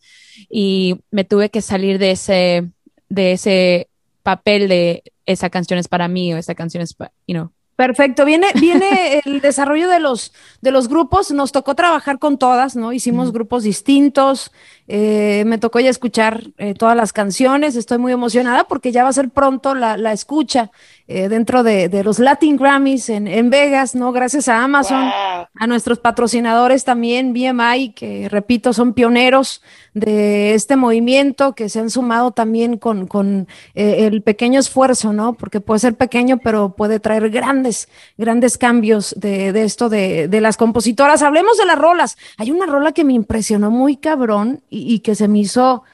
[0.51, 2.71] y me tuve que salir de ese,
[3.09, 3.89] de ese
[4.23, 8.25] papel de esa canción es para mí o esa canción es para, you know, Perfecto,
[8.25, 12.93] viene, viene el desarrollo de los, de los grupos, nos tocó trabajar con todas, ¿no?
[12.93, 14.51] Hicimos grupos distintos,
[14.89, 19.11] eh, me tocó ya escuchar eh, todas las canciones, estoy muy emocionada porque ya va
[19.11, 20.71] a ser pronto la, la escucha
[21.09, 24.11] eh, dentro de, de, los Latin Grammys en, en, Vegas, ¿no?
[24.11, 25.47] Gracias a Amazon, wow.
[25.55, 29.63] a nuestros patrocinadores también, BMI, que repito, son pioneros
[29.95, 35.35] de este movimiento, que se han sumado también con, con eh, el pequeño esfuerzo, ¿no?
[35.35, 37.89] Porque puede ser pequeño, pero puede traer grandes,
[38.19, 41.23] grandes cambios de, de esto de, de, las compositoras.
[41.23, 42.19] Hablemos de las rolas.
[42.37, 45.85] Hay una rola que me impresionó muy cabrón y, y que se me hizo...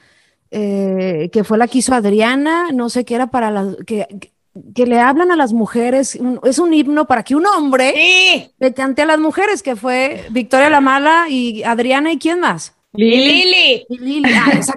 [0.55, 4.32] Eh, que fue la que hizo Adriana, no sé qué era para la que,
[4.75, 8.51] que le hablan a las mujeres, un, es un himno para que un hombre sí.
[8.59, 12.73] le cante a las mujeres, que fue Victoria La Mala y Adriana y quién más.
[12.93, 13.85] Lili.
[13.89, 14.31] Y Lili.
[14.33, 14.73] Ah, esa,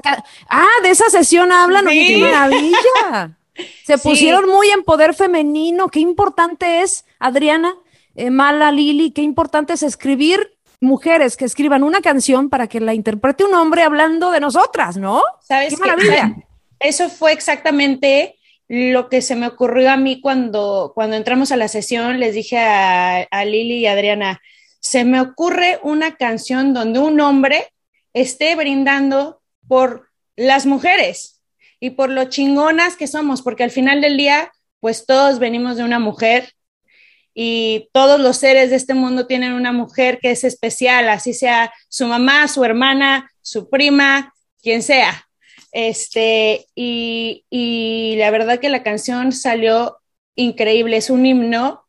[0.48, 2.06] ah, de esa sesión hablan, sí.
[2.06, 3.36] qué maravilla.
[3.84, 4.50] Se pusieron sí.
[4.50, 7.74] muy en poder femenino, qué importante es, Adriana,
[8.14, 12.94] eh, Mala, Lili, qué importante es escribir mujeres que escriban una canción para que la
[12.94, 15.22] interprete un hombre hablando de nosotras, ¿no?
[15.40, 16.34] ¿Sabes qué maravilla.
[16.34, 16.46] Que,
[16.88, 18.35] eso fue exactamente
[18.68, 22.58] lo que se me ocurrió a mí cuando, cuando entramos a la sesión, les dije
[22.58, 24.40] a, a Lili y a Adriana,
[24.80, 27.72] se me ocurre una canción donde un hombre
[28.12, 31.42] esté brindando por las mujeres
[31.80, 35.84] y por lo chingonas que somos, porque al final del día, pues todos venimos de
[35.84, 36.52] una mujer
[37.34, 41.72] y todos los seres de este mundo tienen una mujer que es especial, así sea
[41.88, 45.25] su mamá, su hermana, su prima, quien sea.
[45.72, 49.98] Este, y, y, la verdad que la canción salió
[50.34, 51.84] increíble, es un himno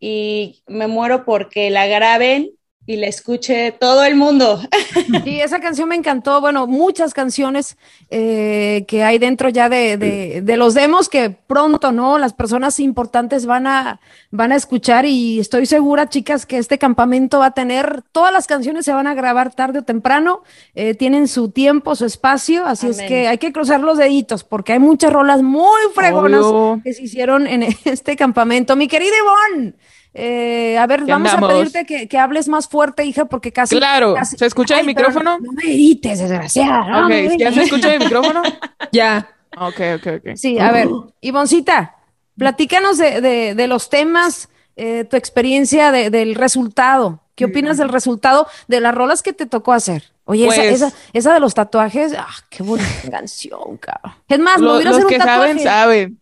[0.00, 2.50] y me muero porque la graben
[2.86, 4.60] y la escuche todo el mundo.
[5.24, 7.76] Y esa canción me encantó, bueno, muchas canciones
[8.10, 12.18] eh, que hay dentro ya de, de, de, los demos que pronto, ¿no?
[12.18, 17.40] Las personas importantes van a, van a escuchar y estoy segura, chicas, que este campamento
[17.40, 20.42] va a tener, todas las canciones se van a grabar tarde o temprano,
[20.74, 23.00] eh, tienen su tiempo, su espacio, así Amén.
[23.00, 26.82] es que hay que cruzar los deditos porque hay muchas rolas muy fregonas Obvio.
[26.82, 28.76] que se hicieron en este campamento.
[28.76, 29.74] Mi querida Ivonne.
[30.18, 31.50] Eh, a ver, vamos andamos?
[31.50, 33.76] a pedirte que, que, hables más fuerte, hija, porque casi.
[33.76, 34.38] Claro, casi...
[34.38, 35.38] ¿se escucha Ay, el micrófono?
[35.38, 36.88] No me grites, desgraciada.
[36.88, 37.28] No, okay.
[37.28, 38.42] me ¿Ya se escucha el micrófono?
[38.92, 39.28] ya.
[39.58, 40.36] Ok, ok, ok.
[40.36, 40.88] Sí, a ver,
[41.20, 41.96] Ivoncita,
[42.38, 47.20] platícanos de, de, de los temas, eh, tu experiencia de, del resultado.
[47.34, 50.04] ¿Qué opinas del resultado de las rolas que te tocó hacer?
[50.24, 54.14] Oye, pues, esa, esa, esa, de los tatuajes, ah, qué bonita canción, cabrón.
[54.26, 56.18] Es más, lo, los que saben, saben.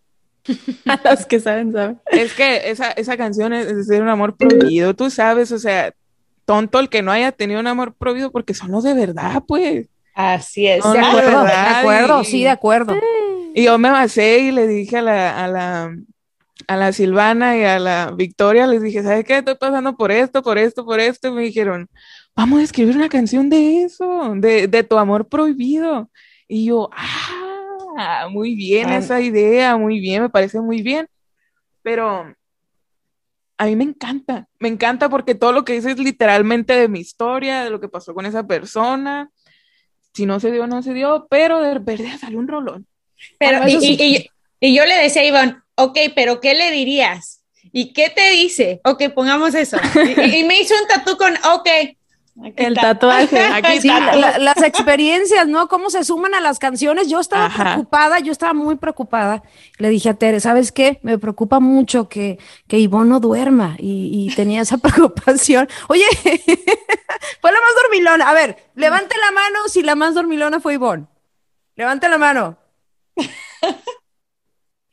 [0.87, 2.00] A los que saben, saben.
[2.07, 5.94] Es que esa, esa canción es decir un amor prohibido, tú sabes, o sea,
[6.44, 9.88] tonto el que no haya tenido un amor prohibido porque son los de verdad, pues.
[10.14, 10.85] Así es.
[10.85, 12.94] No, de, acuerdo, de, verdad, de acuerdo, y, sí, de acuerdo.
[13.54, 15.96] Y yo me basé y le dije a la, a la,
[16.68, 19.38] a la Silvana y a la Victoria, les dije, ¿sabes qué?
[19.38, 21.28] Estoy pasando por esto, por esto, por esto.
[21.28, 21.88] Y me dijeron,
[22.37, 26.11] vamos a escribir una canción de eso, de, de tu amor prohibido.
[26.46, 27.43] Y yo, ah,
[28.30, 31.09] muy bien esa idea, muy bien, me parece muy bien.
[31.83, 32.35] Pero
[33.57, 37.00] a mí me encanta, me encanta porque todo lo que dice es literalmente de mi
[37.00, 39.30] historia, de lo que pasó con esa persona.
[40.12, 42.87] Si no se dio, no se dio, pero de verdad salió un rolón.
[43.38, 43.96] Pero, y, sí.
[43.98, 44.30] y, y,
[44.61, 47.44] y, yo le decía a Iván, ok, pero ¿qué le dirías?
[47.72, 48.80] ¿Y qué te dice?
[48.85, 49.78] Ok, pongamos eso.
[49.94, 51.68] y, me hizo un tatú con, ok,
[52.42, 52.94] Aquí el está.
[52.94, 53.38] tatuaje.
[53.53, 55.68] Aquí sí, la, las experiencias, ¿no?
[55.68, 57.09] Cómo se suman a las canciones.
[57.09, 57.75] Yo estaba Ajá.
[57.75, 59.42] preocupada, yo estaba muy preocupada.
[59.79, 60.99] Le dije a Tere, ¿sabes qué?
[61.03, 65.68] Me preocupa mucho que, que Ivonne no duerma y, y tenía esa preocupación.
[65.88, 66.05] Oye,
[67.40, 68.29] fue la más dormilona.
[68.29, 71.07] A ver, levante la mano si la más dormilona fue Ivonne.
[71.77, 72.57] Levante la mano.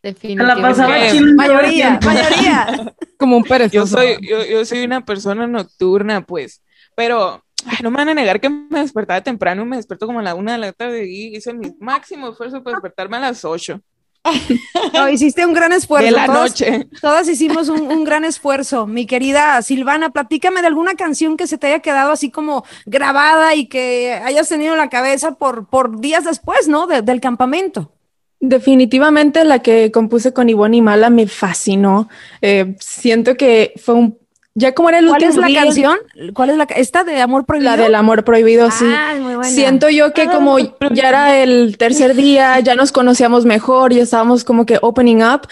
[0.03, 0.61] Definitivamente.
[0.61, 0.89] La pasaba
[1.35, 2.93] mayoría, mayoría.
[3.17, 3.97] Como un perezoso.
[3.97, 6.63] Yo soy, yo, yo soy una persona nocturna, pues
[6.95, 10.23] pero Ay, no me van a negar que me despertaba temprano, me desperto como a
[10.23, 13.79] la una de la tarde y hice mi máximo esfuerzo para despertarme a las ocho
[14.93, 16.05] No, hiciste un gran esfuerzo.
[16.05, 16.87] de la Todas- noche.
[17.01, 18.85] Todas hicimos un, un gran esfuerzo.
[18.85, 23.55] Mi querida Silvana, platícame de alguna canción que se te haya quedado así como grabada
[23.55, 26.85] y que hayas tenido en la cabeza por, por días después, ¿no?
[26.87, 27.91] De- del campamento.
[28.39, 32.09] Definitivamente la que compuse con Ivonne y Mala me fascinó.
[32.41, 34.17] Eh, siento que fue un...
[34.53, 35.97] Ya como era el ¿Cuál último es la canción?
[36.33, 37.71] ¿Cuál es la esta de Amor Prohibido?
[37.71, 38.85] La del amor prohibido, sí.
[38.85, 39.49] Ah, muy buena.
[39.49, 44.43] Siento yo que como ya era el tercer día, ya nos conocíamos mejor, ya estábamos
[44.43, 45.47] como que opening up.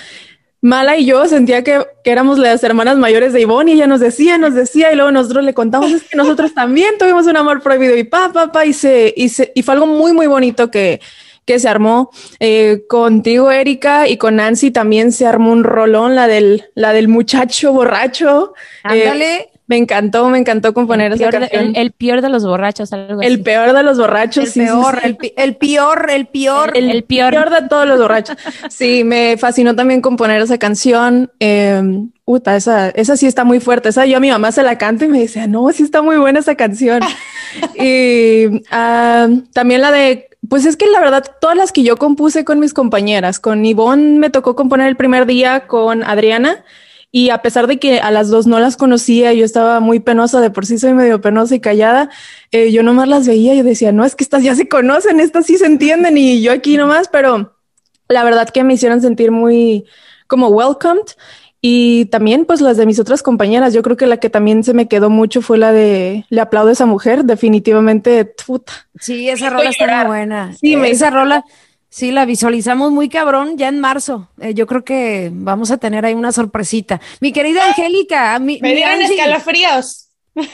[0.61, 4.01] Mala y yo sentía que, que éramos las hermanas mayores de Ivonne y ella nos
[4.01, 7.61] decía, nos decía y luego nosotros le contamos es que nosotros también tuvimos un amor
[7.61, 10.69] prohibido y pa, pa, pa y se, y se, y fue algo muy, muy bonito
[10.69, 10.99] que,
[11.49, 12.11] que se armó.
[12.39, 17.07] Eh, contigo, Erika, y con Nancy también se armó un rolón, la del, la del
[17.07, 18.53] muchacho borracho.
[18.83, 19.49] Eh, Ándale.
[19.65, 21.65] me encantó, me encantó componer El esa peor, canción.
[21.69, 23.43] el, el peor de los borrachos, algo El así.
[23.43, 25.07] peor de los borrachos, el sí, peor, sí.
[25.07, 26.71] El, pi- el peor, el peor.
[26.77, 27.31] El, El peor.
[27.33, 28.37] peor de todos los borrachos.
[28.69, 31.31] Sí, me fascinó también componer esa canción.
[31.39, 31.81] Eh,
[32.25, 33.89] puta, esa, esa sí está muy fuerte.
[33.89, 36.17] Esa yo a mi mamá se la canto y me dice, no, sí está muy
[36.17, 37.01] buena esa canción.
[37.75, 42.43] y ah, también la de, pues es que la verdad, todas las que yo compuse
[42.43, 46.63] con mis compañeras, con Ivonne me tocó componer el primer día con Adriana.
[47.11, 50.41] Y a pesar de que a las dos no las conocía, yo estaba muy penosa,
[50.41, 52.11] de por sí soy medio penosa y callada,
[52.51, 55.47] eh, yo nomás las veía y decía, no, es que estas ya se conocen, estas
[55.47, 57.55] sí se entienden y yo aquí nomás, pero
[58.07, 59.85] la verdad que me hicieron sentir muy
[60.27, 61.15] como welcomed.
[61.61, 64.73] Y también pues las de mis otras compañeras, yo creo que la que también se
[64.73, 68.87] me quedó mucho fue la de Le aplaudo a esa mujer, definitivamente, puta.
[68.99, 70.53] Sí, esa rola está muy buena.
[70.53, 71.43] Sí, me esa rola,
[71.89, 74.29] sí, la visualizamos muy cabrón ya en marzo.
[74.39, 77.01] Eh, yo creo que vamos a tener ahí una sorpresita.
[77.19, 79.15] Mi querida Angélica, mi, Me mi dieron Angie.
[79.15, 80.05] escalofríos.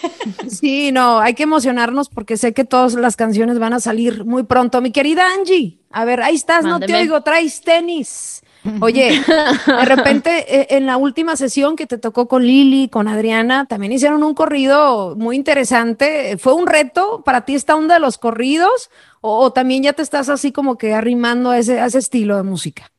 [0.48, 4.44] Sí, no, hay que emocionarnos porque sé que todas las canciones van a salir muy
[4.44, 4.82] pronto.
[4.82, 8.41] Mi querida Angie, a ver, ahí estás, no te oigo, traes tenis.
[8.82, 9.21] Oye,
[9.67, 13.91] de repente eh, en la última sesión que te tocó con Lili, con Adriana, también
[13.91, 16.38] hicieron un corrido muy interesante.
[16.38, 18.89] ¿Fue un reto para ti esta onda de los corridos?
[19.21, 22.38] ¿O, o también ya te estás así como que arrimando a ese, a ese estilo
[22.38, 22.91] de música?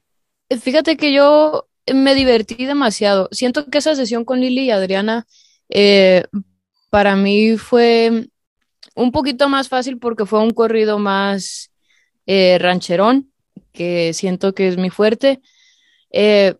[0.60, 3.28] Fíjate que yo me divertí demasiado.
[3.32, 5.26] Siento que esa sesión con Lili y Adriana
[5.68, 6.24] eh,
[6.90, 8.28] para mí fue
[8.94, 11.70] un poquito más fácil porque fue un corrido más
[12.26, 13.30] eh, rancherón,
[13.72, 15.40] que siento que es mi fuerte,
[16.16, 16.54] eh,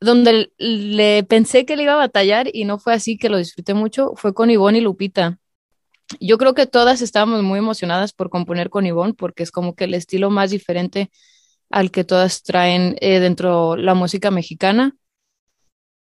[0.00, 3.72] donde le pensé que le iba a batallar y no fue así, que lo disfruté
[3.72, 5.38] mucho, fue con Ivonne y Lupita.
[6.20, 9.84] Yo creo que todas estábamos muy emocionadas por componer con Ivonne porque es como que
[9.84, 11.10] el estilo más diferente
[11.70, 14.96] al que todas traen eh, dentro la música mexicana.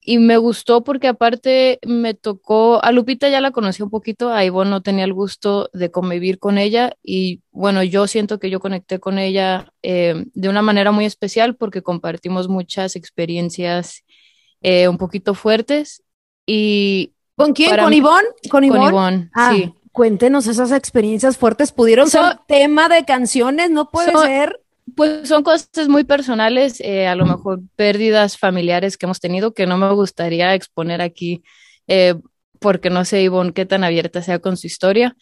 [0.05, 4.43] Y me gustó porque aparte me tocó, a Lupita ya la conocí un poquito, a
[4.43, 8.59] Ivonne no tenía el gusto de convivir con ella y bueno, yo siento que yo
[8.59, 14.03] conecté con ella eh, de una manera muy especial porque compartimos muchas experiencias
[14.61, 16.03] eh, un poquito fuertes
[16.45, 17.75] y ¿Con quién?
[17.77, 18.27] ¿Con Ivonne?
[18.43, 18.89] ¿Con con Ivonne?
[18.89, 19.73] Ivonne, Ah, sí.
[19.91, 21.71] cuéntenos esas experiencias fuertes.
[21.71, 23.71] ¿Pudieron ser tema de canciones?
[23.71, 24.59] No puede ser.
[24.95, 29.65] Pues son cosas muy personales, eh, a lo mejor pérdidas familiares que hemos tenido que
[29.65, 31.43] no me gustaría exponer aquí,
[31.87, 32.15] eh,
[32.59, 35.15] porque no sé, Ivonne, qué tan abierta sea con su historia,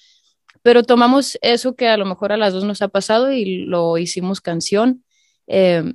[0.61, 3.97] pero tomamos eso que a lo mejor a las dos nos ha pasado y lo
[3.97, 5.03] hicimos canción,
[5.47, 5.93] eh,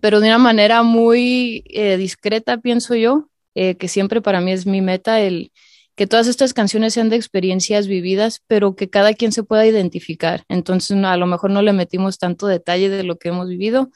[0.00, 4.80] pero de una manera muy eh, discreta, pienso yo, que siempre para mí es mi
[4.82, 5.50] meta el
[5.98, 10.44] que todas estas canciones sean de experiencias vividas, pero que cada quien se pueda identificar.
[10.48, 13.90] Entonces, no, a lo mejor no le metimos tanto detalle de lo que hemos vivido,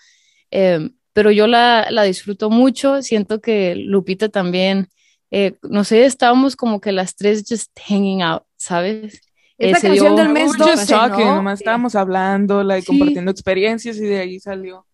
[0.50, 3.00] eh, pero yo la, la disfruto mucho.
[3.02, 4.88] Siento que Lupita también,
[5.30, 9.20] eh, no sé, estábamos como que las tres just hanging out, ¿sabes?
[9.58, 11.34] Es la se canción dio- del mes We were just 12, talking, ¿no?
[11.36, 12.86] nomás estábamos hablando, like, Sí.
[12.88, 14.84] compartiendo experiencias y de ahí salió.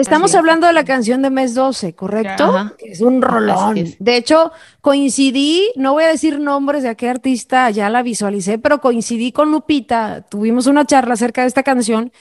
[0.00, 0.36] Estamos es.
[0.36, 2.44] hablando de la canción de mes 12, ¿correcto?
[2.44, 2.74] Ajá.
[2.78, 3.76] Es un rolón.
[3.78, 3.96] Es.
[3.98, 8.58] De hecho, coincidí, no voy a decir nombres de a qué artista ya la visualicé,
[8.58, 12.12] pero coincidí con Lupita, tuvimos una charla acerca de esta canción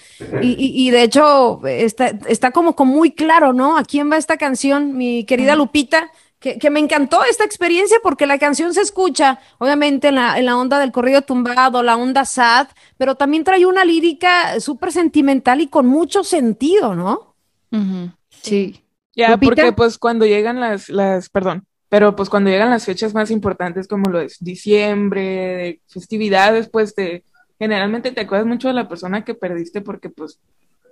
[0.41, 3.77] y, y- y de hecho está, está como, como muy claro, ¿no?
[3.77, 6.11] ¿A quién va esta canción, mi querida Lupita?
[6.39, 10.45] Que, que me encantó esta experiencia porque la canción se escucha, obviamente, en la, en
[10.45, 15.61] la onda del corrido tumbado, la onda sad, pero también trae una lírica súper sentimental
[15.61, 17.37] y con mucho sentido, ¿no?
[17.71, 18.84] Ujú, Sí.
[19.15, 19.56] Ya, Lupita.
[19.56, 23.88] porque pues cuando llegan las, las, perdón, pero pues cuando llegan las fechas más importantes
[23.88, 27.23] como lo es diciembre, de festividades, pues te,
[27.58, 30.39] generalmente te acuerdas mucho de la persona que perdiste porque pues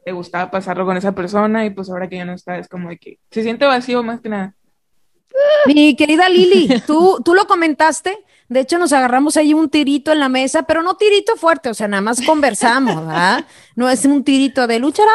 [0.04, 2.90] te gustaba pasarlo con esa persona y pues ahora que ya no está es como
[2.90, 4.56] de que se siente vacío más que nada.
[5.68, 10.20] Mi querida Lili, tú, tú lo comentaste De hecho, nos agarramos ahí un tirito en
[10.20, 13.46] la mesa, pero no tirito fuerte, o sea, nada más conversamos, ¿verdad?
[13.76, 15.12] No es un tirito de lucharán.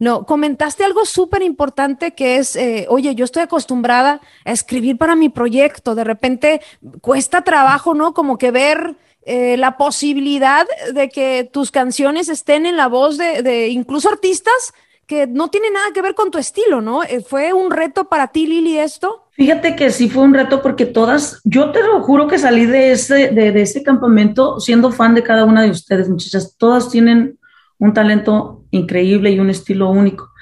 [0.00, 5.14] No, comentaste algo súper importante que es, eh, oye, yo estoy acostumbrada a escribir para
[5.14, 5.94] mi proyecto.
[5.94, 6.60] De repente
[7.00, 8.12] cuesta trabajo, ¿no?
[8.12, 13.42] Como que ver eh, la posibilidad de que tus canciones estén en la voz de,
[13.42, 14.72] de incluso artistas
[15.06, 17.02] que no tienen nada que ver con tu estilo, ¿no?
[17.02, 19.27] Eh, ¿Fue un reto para ti, Lili, esto?
[19.38, 22.90] Fíjate que sí fue un reto porque todas, yo te lo juro que salí de
[22.90, 26.56] ese, de, de ese campamento siendo fan de cada una de ustedes, muchachas.
[26.58, 27.38] Todas tienen
[27.78, 30.32] un talento increíble y un estilo único.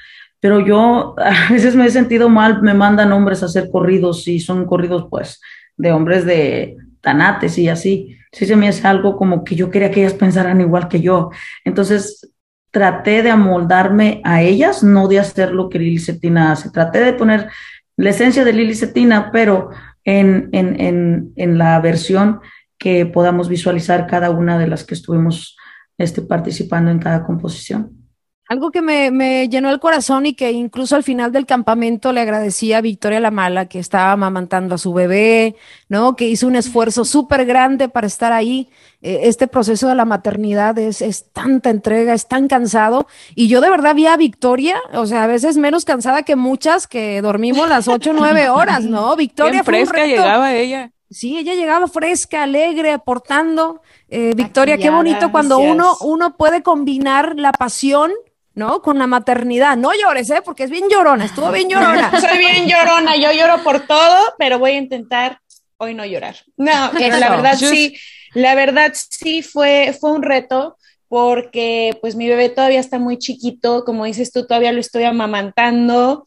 [0.41, 4.41] Pero yo a veces me he sentido mal, me mandan hombres a hacer corridos y
[4.41, 5.43] son corridos pues
[5.77, 8.17] de hombres de tanates y así.
[8.33, 11.29] Sí se me hace algo como que yo quería que ellas pensaran igual que yo.
[11.67, 12.33] Entonces
[12.71, 16.71] traté de amoldarme a ellas, no de hacer lo que Lili Cetina hace.
[16.71, 17.51] Traté de poner
[17.97, 19.71] la esencia de Lili Cetina, pero
[20.05, 22.41] en, en, en, en, la versión
[22.79, 25.57] que podamos visualizar cada una de las que estuvimos
[25.99, 28.06] este, participando en cada composición.
[28.49, 32.21] Algo que me, me, llenó el corazón y que incluso al final del campamento le
[32.21, 35.57] agradecía a Victoria La Mala, que estaba amamantando a su bebé,
[35.89, 36.15] ¿no?
[36.15, 38.69] Que hizo un esfuerzo súper grande para estar ahí.
[39.03, 43.09] Eh, este proceso de la maternidad es, es, tanta entrega, es tan cansado.
[43.35, 46.87] Y yo de verdad vi a Victoria, o sea, a veces menos cansada que muchas
[46.87, 49.17] que dormimos las ocho, nueve horas, ¿no?
[49.17, 50.93] Victoria Bien fresca llegaba ella.
[51.11, 53.81] Sí, ella llegaba fresca, alegre, aportando.
[54.09, 58.13] Eh, Victoria, qué bonito cuando uno, uno puede combinar la pasión
[58.57, 58.83] ¿no?
[58.83, 59.77] Con la maternidad.
[59.77, 60.41] No llores, ¿eh?
[60.45, 62.11] Porque es bien llorona, estuvo bien llorona.
[62.21, 65.41] Soy bien llorona, yo lloro por todo, pero voy a intentar
[65.77, 66.37] hoy no llorar.
[66.57, 67.19] No, Eso.
[67.19, 67.97] la verdad sí,
[68.33, 73.85] la verdad sí fue, fue un reto porque pues mi bebé todavía está muy chiquito,
[73.85, 76.27] como dices tú, todavía lo estoy amamantando.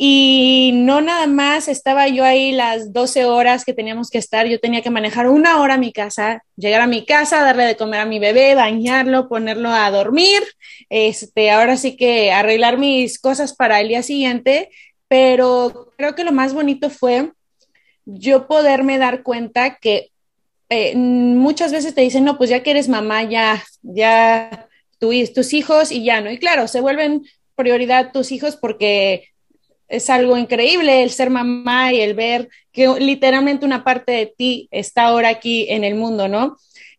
[0.00, 4.60] Y no nada más estaba yo ahí las 12 horas que teníamos que estar, yo
[4.60, 7.98] tenía que manejar una hora a mi casa, llegar a mi casa, darle de comer
[7.98, 10.40] a mi bebé, bañarlo, ponerlo a dormir,
[10.88, 14.70] este, ahora sí que arreglar mis cosas para el día siguiente,
[15.08, 17.32] pero creo que lo más bonito fue
[18.04, 20.12] yo poderme dar cuenta que
[20.68, 24.68] eh, muchas veces te dicen, no, pues ya que eres mamá, ya, ya
[25.00, 26.30] tu, tus hijos y ya, ¿no?
[26.30, 27.24] Y claro, se vuelven
[27.56, 29.30] prioridad tus hijos porque
[29.88, 34.68] es algo increíble el ser mamá y el ver que literalmente una parte de ti
[34.70, 36.56] está ahora aquí en el mundo, ¿no?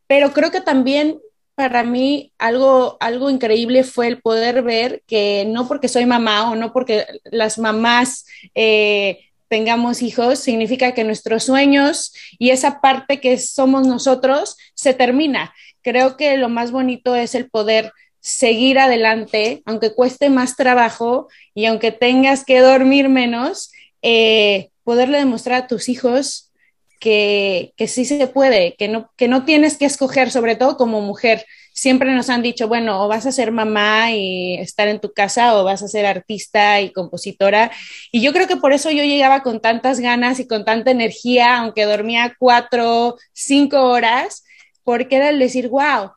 [0.08, 1.20] Pero creo que también
[1.56, 6.56] para mí algo, algo increíble fue el poder ver que no porque soy mamá o
[6.56, 8.26] no porque las mamás
[8.56, 15.54] eh, tengamos hijos, significa que nuestros sueños y esa parte que somos nosotros se termina.
[15.82, 21.66] Creo que lo más bonito es el poder seguir adelante, aunque cueste más trabajo y
[21.66, 26.52] aunque tengas que dormir menos, eh, poderle demostrar a tus hijos
[27.00, 31.02] que, que, sí se puede, que no, que no tienes que escoger, sobre todo como
[31.02, 31.46] mujer.
[31.74, 35.56] Siempre nos han dicho, bueno, o vas a ser mamá y estar en tu casa
[35.56, 37.72] o vas a ser artista y compositora.
[38.12, 41.58] Y yo creo que por eso yo llegaba con tantas ganas y con tanta energía,
[41.60, 44.44] aunque dormía cuatro, cinco horas,
[44.84, 46.12] porque era el decir, wow,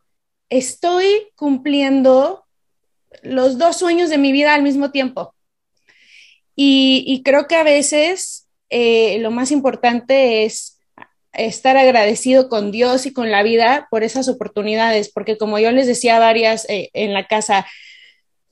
[0.52, 2.44] estoy cumpliendo
[3.22, 5.34] los dos sueños de mi vida al mismo tiempo.
[6.54, 10.78] Y, creo que a veces eh, lo más importante es
[11.32, 15.86] estar agradecido con Dios y con la vida por esas oportunidades, porque como yo les
[15.86, 17.66] decía varias eh, en la casa,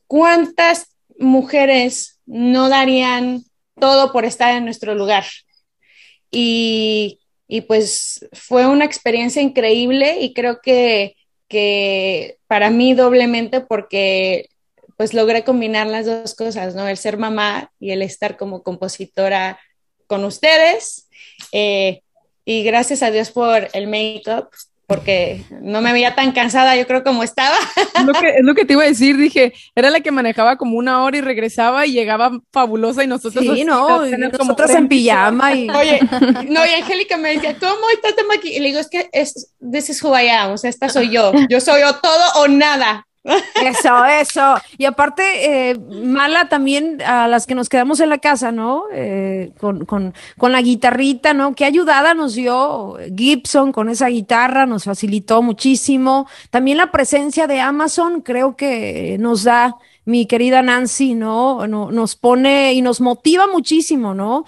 [0.07, 3.45] ¿cuántas mujeres no darían
[3.79, 5.25] todo por estar en nuestro lugar?
[6.31, 11.17] Y, y pues fue una experiencia increíble y creo que
[11.51, 14.49] que para mí doblemente porque
[14.97, 16.87] pues logré combinar las dos cosas, ¿no?
[16.87, 19.59] El ser mamá y el estar como compositora
[20.07, 21.09] con ustedes.
[21.53, 22.03] Eh,
[22.45, 24.51] y gracias a Dios por el make-up,
[24.91, 27.55] porque no me veía tan cansada, yo creo, como estaba.
[27.95, 30.57] Es lo, que, es lo que te iba a decir, dije, era la que manejaba
[30.57, 34.89] como una hora y regresaba y llegaba fabulosa y nosotros sí, no, y nosotros en
[34.89, 35.71] pijama y...
[35.81, 36.01] Oye,
[36.49, 38.49] no, y Angélica me decía, ¿cómo estás tan aquí?
[38.49, 41.11] Y le digo, es que es, this is who I am, o sea, esta soy
[41.11, 44.55] yo, yo soy o todo o nada, eso, eso.
[44.79, 48.85] Y aparte, eh, mala también a las que nos quedamos en la casa, ¿no?
[48.93, 51.55] Eh, con, con, con, la guitarrita, ¿no?
[51.55, 56.27] Qué ayudada nos dio Gibson con esa guitarra, nos facilitó muchísimo.
[56.51, 61.67] También la presencia de Amazon creo que nos da mi querida Nancy, ¿no?
[61.67, 64.45] no nos pone y nos motiva muchísimo, ¿no?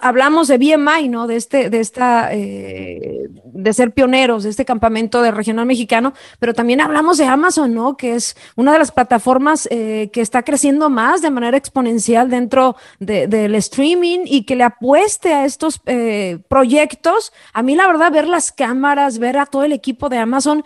[0.00, 1.26] Hablamos de BMI, ¿no?
[1.26, 6.54] De este, de esta, eh, de ser pioneros, de este campamento de regional mexicano, pero
[6.54, 7.96] también hablamos de Amazon, ¿no?
[7.96, 12.76] Que es una de las plataformas eh, que está creciendo más de manera exponencial dentro
[12.98, 17.32] del streaming y que le apueste a estos eh, proyectos.
[17.52, 20.64] A mí, la verdad, ver las cámaras, ver a todo el equipo de Amazon,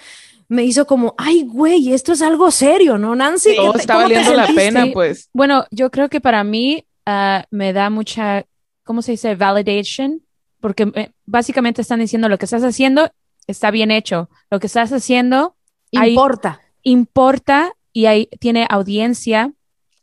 [0.49, 3.57] me hizo como, ay, güey, esto es algo serio, ¿no, Nancy?
[3.57, 5.31] Todo está valiendo la pena, pues.
[5.33, 8.45] Bueno, yo creo que para mí ah, me da mucha,
[8.85, 9.35] ¿cómo se dice?
[9.35, 10.23] Validation,
[10.61, 13.11] porque eh, básicamente están diciendo lo que estás haciendo
[13.47, 15.57] está bien hecho, lo que estás haciendo
[15.91, 16.61] importa.
[16.83, 19.53] importa y ahí tiene audiencia,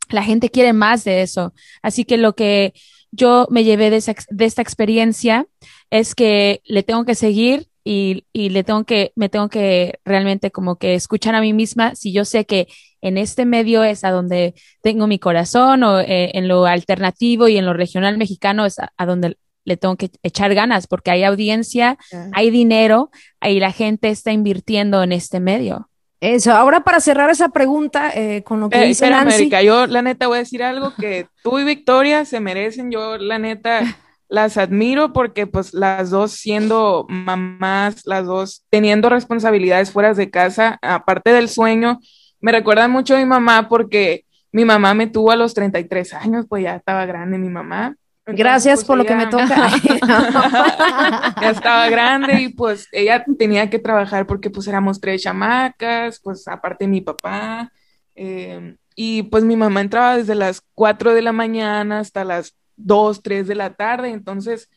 [0.10, 1.54] la gente quiere más de eso.
[1.82, 2.74] Así que lo que
[3.12, 5.48] yo me llevé de, de esta experiencia
[5.90, 10.52] es que le tengo que seguir y, y, le tengo que, me tengo que realmente
[10.52, 12.68] como que escuchar a mí misma si yo sé que
[13.02, 17.58] en este medio es a donde tengo mi corazón o eh, en lo alternativo y
[17.58, 21.98] en lo regional mexicano es a, donde le tengo que echar ganas porque hay audiencia,
[22.34, 23.12] hay dinero
[23.42, 25.90] y la gente está invirtiendo en este medio.
[26.20, 29.50] Eso, ahora para cerrar esa pregunta eh, con lo que eh, dice Nancy.
[29.64, 33.40] yo la neta voy a decir algo que tú y Victoria se merecen, yo la
[33.40, 33.82] neta
[34.32, 40.80] las admiro porque pues las dos siendo mamás, las dos teniendo responsabilidades fuera de casa,
[40.82, 42.00] aparte del sueño,
[42.40, 44.24] me recuerdan mucho a mi mamá porque
[44.54, 47.98] mi mamá me tuvo a los 33 años, pues ya estaba grande mi mamá.
[48.26, 49.70] Gracias pues, por lo que me toca.
[51.42, 56.48] ya estaba grande y pues ella tenía que trabajar porque pues éramos tres chamacas, pues
[56.48, 57.70] aparte mi papá.
[58.16, 63.22] Eh, y pues mi mamá entraba desde las 4 de la mañana hasta las dos,
[63.22, 64.10] tres de la tarde.
[64.10, 64.70] Entonces,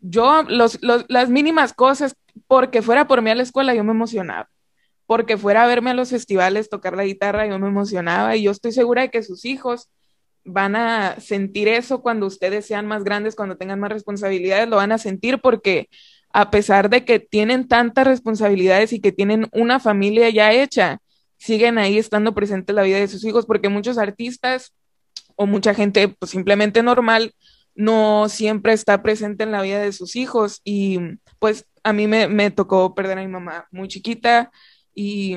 [0.00, 2.16] yo, los, las mínimas cosas,
[2.46, 4.48] porque fuera por mí a la escuela, yo me emocionaba.
[5.06, 8.36] Porque fuera a verme a los festivales, tocar la guitarra, yo me emocionaba.
[8.36, 9.90] Y yo estoy segura de que sus hijos
[10.44, 14.92] van a sentir eso cuando ustedes sean más grandes, cuando tengan más responsabilidades, lo van
[14.92, 15.88] a sentir porque
[16.32, 20.98] a pesar de que tienen tantas responsabilidades y que tienen una familia ya hecha,
[21.38, 24.72] siguen ahí estando presentes en la vida de sus hijos, porque muchos artistas
[25.36, 27.34] o mucha gente pues, simplemente normal
[27.74, 30.98] no siempre está presente en la vida de sus hijos y
[31.38, 34.50] pues a mí me, tocó perder a mi mamá muy chiquita
[34.94, 35.36] y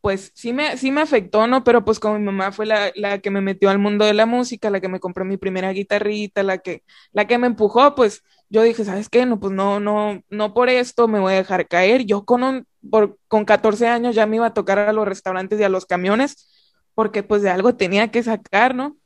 [0.00, 1.64] pues sí me, sí me afectó, ¿no?
[1.64, 4.26] Pero pues como mi mamá fue la, la, que me metió al mundo de la
[4.26, 8.22] música, la que me compró mi primera guitarrita, la que, la que me empujó, pues
[8.48, 9.26] yo dije, ¿sabes qué?
[9.26, 12.04] No, pues no, no, no por esto me voy a dejar caer.
[12.04, 15.58] Yo con, un, por, con 14 años ya me iba a tocar a los restaurantes
[15.58, 16.48] y a los camiones,
[16.94, 18.96] porque pues de algo tenía que sacar, ¿no?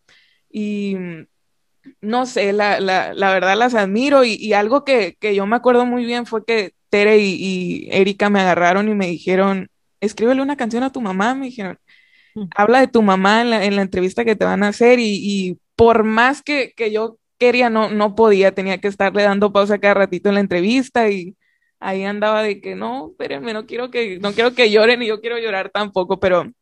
[0.51, 0.96] Y
[2.01, 5.86] no sé, la, la, la verdad las admiro y, algo que, que, yo me acuerdo
[5.86, 9.70] muy bien fue que Tere y, Erika me agarraron y me dijeron,
[10.01, 11.78] escríbele una canción a tu mamá, me dijeron,
[12.34, 12.44] mm.
[12.55, 15.18] habla de tu mamá en la, en la entrevista que te van a hacer y,
[15.22, 19.78] y por más que, que, yo quería, no, no podía, tenía que estarle dando pausa
[19.78, 21.36] cada ratito en la entrevista y
[21.80, 25.20] ahí andaba de que no, espérenme, no quiero que, no quiero que lloren y yo
[25.20, 26.53] quiero llorar tampoco, pero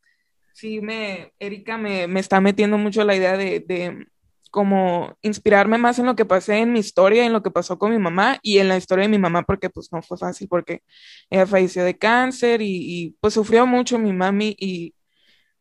[0.58, 4.06] sí me, Erika me, me está metiendo mucho la idea de, de
[4.50, 7.92] como inspirarme más en lo que pasé en mi historia, en lo que pasó con
[7.92, 10.82] mi mamá y en la historia de mi mamá, porque pues no fue fácil, porque
[11.30, 14.94] ella falleció de cáncer y, pues sufrió mucho mi mami y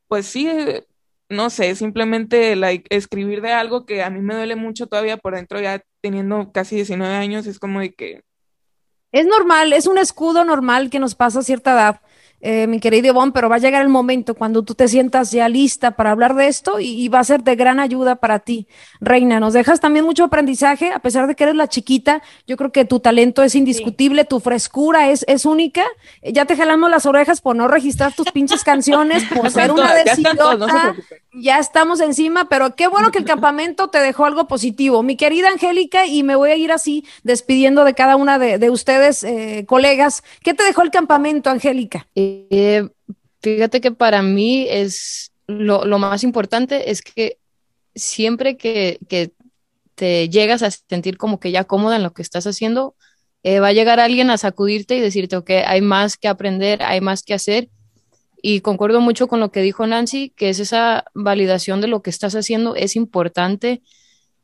[0.07, 0.49] pues sí,
[1.29, 5.35] no sé, simplemente like, escribir de algo que a mí me duele mucho todavía por
[5.35, 8.23] dentro, ya teniendo casi 19 años, es como de que...
[9.11, 12.01] Es normal, es un escudo normal que nos pasa a cierta edad
[12.39, 15.49] eh, mi querido Ivonne, pero va a llegar el momento cuando tú te sientas ya
[15.49, 18.67] lista para hablar de esto y, va a ser de gran ayuda para ti.
[19.01, 22.71] Reina, nos dejas también mucho aprendizaje, a pesar de que eres la chiquita, yo creo
[22.71, 25.83] que tu talento es indiscutible, tu frescura es, es única.
[26.21, 30.95] Ya te jalamos las orejas por no registrar tus pinches canciones, por ser una decidota.
[31.39, 35.03] Ya, estamos encima, pero qué bueno que el campamento te dejó algo positivo.
[35.03, 39.23] Mi querida Angélica, y me voy a ir así despidiendo de cada una de, ustedes,
[39.23, 40.23] eh, colegas.
[40.41, 42.07] ¿Qué te dejó el campamento, Angélica?
[42.15, 42.89] Eh,
[43.41, 47.37] fíjate que para mí es lo, más importante es que
[47.93, 48.99] siempre que,
[49.93, 52.95] te llegas a sentir como que ya cómoda en lo que estás haciendo,
[53.43, 57.01] eh, va a llegar alguien a sacudirte y decirte, ok, hay más que aprender, hay
[57.01, 57.69] más que hacer.
[58.49, 62.09] Y concuerdo mucho con lo que dijo Nancy, que es esa validación de lo que
[62.09, 63.81] estás haciendo, es importante.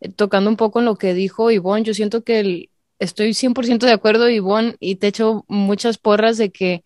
[0.02, 3.94] Eh, tocando un poco en lo que dijo Ivonne, yo siento que estoy 100% de
[3.94, 6.84] acuerdo, Ivonne, y te echo muchas porras de que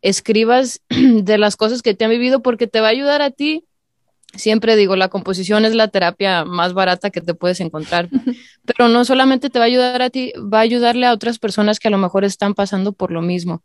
[0.00, 3.64] escribas de las cosas que te han vivido porque te va a ayudar a ti.
[4.36, 8.10] Siempre digo, la composición es la terapia más barata que te puedes encontrar,
[8.64, 11.80] pero no solamente te va a ayudar a ti, va a ayudarle a otras personas
[11.80, 13.64] que a lo mejor están pasando por lo mismo.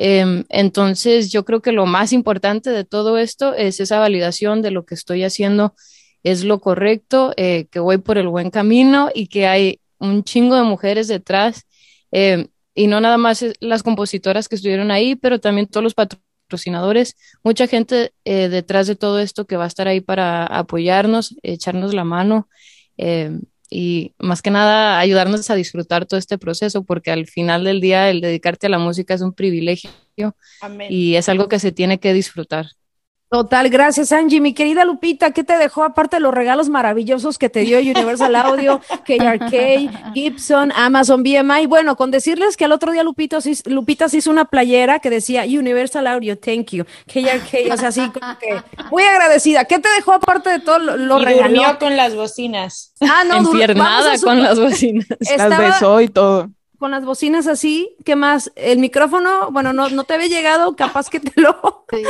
[0.00, 4.70] Em, entonces, yo creo que lo más importante de todo esto es esa validación de
[4.70, 5.74] lo que estoy haciendo
[6.22, 10.54] es lo correcto, eh, que voy por el buen camino y que hay un chingo
[10.56, 11.64] de mujeres detrás.
[12.12, 17.16] em, y no nada más las compositoras que estuvieron ahí, pero también todos los patrocinadores,
[17.42, 21.92] mucha gente eh, detrás de todo esto que va a estar ahí para apoyarnos, echarnos
[21.92, 22.48] la mano
[22.98, 23.32] eh,
[23.70, 28.10] y más que nada ayudarnos a disfrutar todo este proceso, porque al final del día
[28.10, 29.90] el dedicarte a la música es un privilegio
[30.60, 30.88] Amén.
[30.90, 32.66] y es algo que se tiene que disfrutar.
[33.30, 34.40] Total, gracias Angie.
[34.40, 38.34] Mi querida Lupita, ¿qué te dejó aparte de los regalos maravillosos que te dio Universal
[38.34, 41.66] Audio, KRK, Gibson, Amazon BMI?
[41.66, 44.98] Bueno, con decirles que el otro día Lupita, se hizo- Lupita se hizo una playera
[45.00, 49.66] que decía Universal Audio, thank you, KRK, o sea, así como que muy agradecida.
[49.66, 51.48] ¿Qué te dejó aparte de todo lo, regaló?
[51.48, 52.94] durmió con las bocinas.
[53.02, 55.06] Ah, no, Enfiernada con las bocinas.
[55.10, 56.48] Las Estaba besó y todo.
[56.78, 58.52] Con las bocinas así, ¿qué más?
[58.54, 61.84] El micrófono, bueno, no, no te había llegado, capaz que te lo...
[61.90, 62.02] Sí.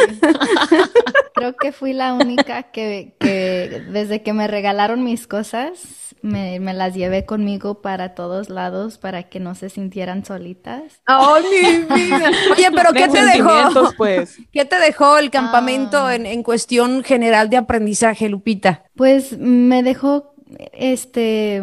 [1.34, 6.74] Creo que fui la única que, que desde que me regalaron mis cosas, me, me
[6.74, 11.00] las llevé conmigo para todos lados para que no se sintieran solitas.
[11.06, 12.30] ¡Ay, mi vida!
[12.52, 13.92] Oye, pero ¿qué te dejó?
[13.96, 14.36] pues.
[14.52, 16.14] ¿Qué te dejó el campamento Ah.
[16.14, 18.82] en, en cuestión general de aprendizaje, Lupita?
[18.96, 20.34] Pues me dejó,
[20.72, 21.62] este,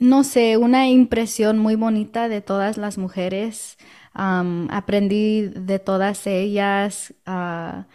[0.00, 3.76] no sé, una impresión muy bonita de todas las mujeres.
[4.70, 7.86] Aprendí de todas ellas, ah,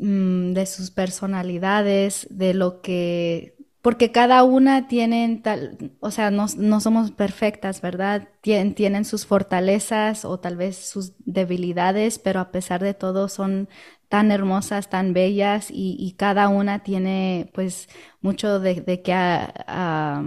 [0.00, 6.46] mm, de sus personalidades, de lo que, porque cada una tienen tal, o sea, no,
[6.56, 8.28] no somos perfectas, ¿verdad?
[8.42, 13.68] Tien- tienen sus fortalezas o tal vez sus debilidades, pero a pesar de todo son
[14.08, 17.88] tan hermosas, tan bellas y, y cada una tiene pues
[18.20, 20.22] mucho de, de qué a- a-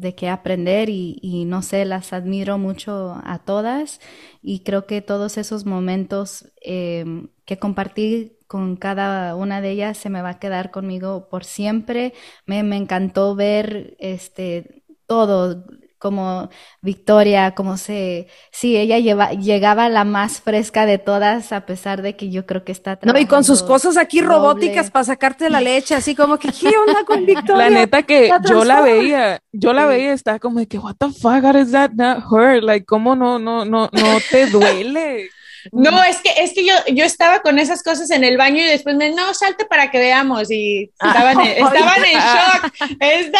[0.00, 4.00] de qué aprender y, no sé, las admiro mucho a todas
[4.42, 10.10] y creo que todos esos momentos em, que compartí con cada una de ellas se
[10.10, 12.14] me va a quedar conmigo por siempre.
[12.46, 15.64] Me, me encantó ver este todo,
[16.00, 16.48] como
[16.80, 22.16] Victoria, como se, sí, ella lleva, llegaba la más fresca de todas, a pesar de
[22.16, 24.34] que yo creo que está No, y con sus cosas aquí doble.
[24.34, 27.56] robóticas para sacarte la leche, así como que, ¿qué onda con Victoria?
[27.56, 29.88] La neta que la yo la veía, yo la Sí.
[29.88, 32.62] veía, estaba como de que, what the fuck, how is that not her?
[32.62, 35.28] Like, ¿cómo no, no, no, no te duele?
[35.72, 38.66] No, es que, es que yo, yo estaba con esas cosas en el baño y
[38.66, 40.50] después me, no, salte para que veamos.
[40.50, 42.72] Y estaban en, estaban en shock.
[42.98, 43.38] Está-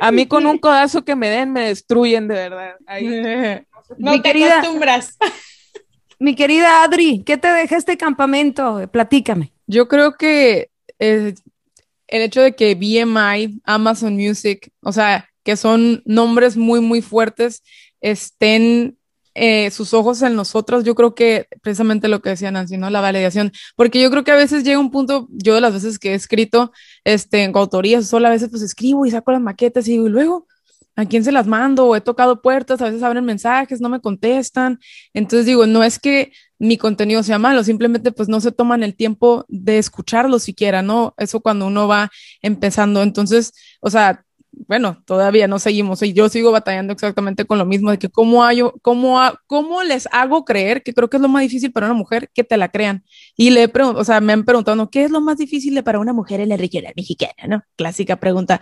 [0.00, 2.74] A mí con un codazo que me den me destruyen de verdad.
[2.86, 3.06] Ahí.
[3.98, 5.16] no Mi te querida- acostumbras.
[6.18, 8.88] Mi querida Adri, ¿qué te deja este campamento?
[8.90, 9.52] Platícame.
[9.66, 11.34] Yo creo que eh,
[12.08, 17.62] el hecho de que BMI, Amazon Music, o sea, que son nombres muy, muy fuertes,
[18.00, 18.96] estén
[19.38, 22.88] eh, sus ojos en nosotros, yo creo que precisamente lo que decía Nancy, ¿no?
[22.88, 25.98] La validación, porque yo creo que a veces llega un punto, yo de las veces
[25.98, 26.72] que he escrito,
[27.04, 30.10] este, en coautorías, solo a veces pues escribo y saco las maquetas y digo, y
[30.10, 30.46] luego,
[30.96, 31.86] ¿a quién se las mando?
[31.86, 34.80] O he tocado puertas, a veces abren mensajes, no me contestan,
[35.12, 38.96] entonces digo, no es que mi contenido sea malo, simplemente pues no se toman el
[38.96, 41.14] tiempo de escucharlo siquiera, ¿no?
[41.18, 42.10] Eso cuando uno va
[42.40, 44.25] empezando, entonces, o sea,
[44.66, 48.44] bueno, todavía no seguimos y yo sigo batallando exactamente con lo mismo de que cómo,
[48.44, 51.94] hay, cómo, cómo les hago creer, que creo que es lo más difícil para una
[51.94, 53.04] mujer, que te la crean.
[53.36, 54.90] Y le he preguntado, o sea, me han preguntado.
[54.90, 57.62] ¿qué es lo más difícil para una mujer en la regional mexicana, no?
[57.76, 58.60] Clásica pregunta,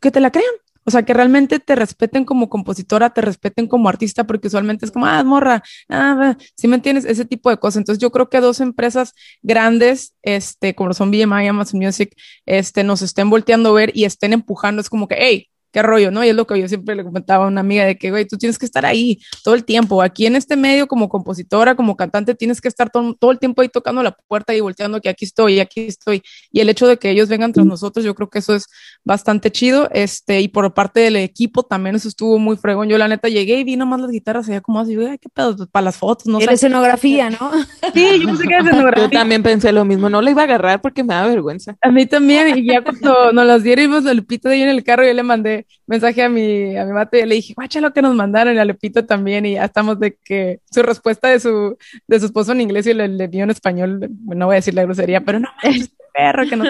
[0.00, 0.54] que te la crean.
[0.84, 4.92] O sea, que realmente te respeten como compositora, te respeten como artista, porque usualmente es
[4.92, 7.78] como, ah, morra, ah, si me entiendes, ese tipo de cosas.
[7.78, 12.14] Entonces yo creo que dos empresas grandes, este, como son BMI, Amazon Music,
[12.46, 16.12] este, nos estén volteando a ver y estén empujando, es como que, hey, qué rollo,
[16.12, 16.24] ¿no?
[16.24, 18.38] Y es lo que yo siempre le comentaba a una amiga de que, güey, tú
[18.38, 20.00] tienes que estar ahí todo el tiempo.
[20.02, 23.60] Aquí en este medio, como compositora, como cantante, tienes que estar todo, todo el tiempo
[23.60, 26.22] ahí tocando la puerta y volteando que aquí estoy, aquí estoy.
[26.52, 28.66] Y el hecho de que ellos vengan tras nosotros, yo creo que eso es
[29.04, 29.88] bastante chido.
[29.92, 32.88] Este, y por parte del equipo también eso estuvo muy fregón.
[32.88, 35.56] Yo la neta llegué y vi nomás las guitarras allá como así, güey, qué pedo,
[35.56, 36.54] pues, para las fotos, no Era sé.
[36.54, 37.50] escenografía, ¿no?
[37.92, 39.10] Sí, yo pensé que era Yo escenografía.
[39.10, 41.76] también pensé lo mismo, no la iba a agarrar porque me da vergüenza.
[41.82, 44.84] A mí también, y ya cuando nos las dieron a Lupito de ahí en el
[44.84, 47.92] carro, yo le mandé mensaje a mi, a mi mate y le dije, guacha lo
[47.92, 51.40] que nos mandaron, y a Lupito también, y ya estamos de que su respuesta de
[51.40, 54.56] su, de su esposo en inglés y le, le dio en español, no voy a
[54.56, 56.64] decir la grosería, pero no manches, perro, que no.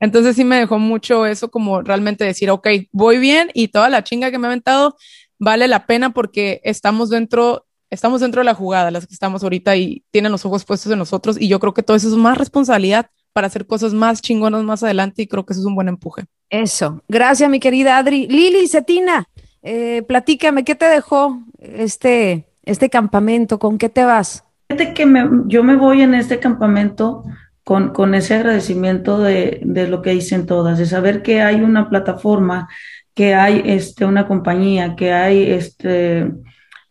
[0.00, 4.04] Entonces sí me dejó mucho eso como realmente decir, ok, voy bien y toda la
[4.04, 4.96] chinga que me ha aventado
[5.38, 9.76] vale la pena porque estamos dentro, estamos dentro de la jugada, las que estamos ahorita
[9.76, 12.36] y tienen los ojos puestos en nosotros y yo creo que todo eso es más
[12.36, 15.88] responsabilidad para hacer cosas más chingonas más adelante y creo que eso es un buen
[15.88, 16.24] empuje.
[16.48, 17.02] Eso.
[17.08, 18.26] Gracias, mi querida Adri.
[18.28, 19.26] Lili, Cetina,
[19.62, 23.58] eh, platícame, ¿qué te dejó este este campamento?
[23.58, 24.44] ¿Con qué te vas?
[24.70, 27.24] Fíjate que me- yo me voy en este campamento
[27.64, 31.90] con, con ese agradecimiento de, de lo que dicen todas, de saber que hay una
[31.90, 32.68] plataforma,
[33.14, 36.32] que hay este, una compañía, que hay este,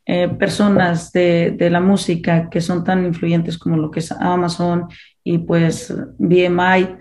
[0.05, 4.87] eh, personas de, de la música que son tan influyentes como lo que es Amazon
[5.23, 6.97] y pues BMI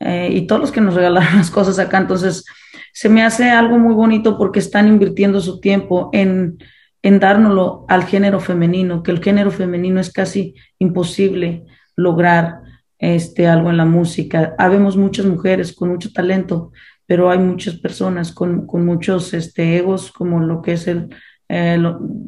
[0.00, 1.98] eh, y todos los que nos regalaron las cosas acá.
[1.98, 2.44] Entonces,
[2.92, 6.58] se me hace algo muy bonito porque están invirtiendo su tiempo en,
[7.02, 12.60] en dárnoslo al género femenino, que el género femenino es casi imposible lograr
[12.98, 14.54] este, algo en la música.
[14.58, 16.72] Habemos muchas mujeres con mucho talento,
[17.06, 21.08] pero hay muchas personas con, con muchos este, egos, como lo que es el,
[21.48, 21.80] eh,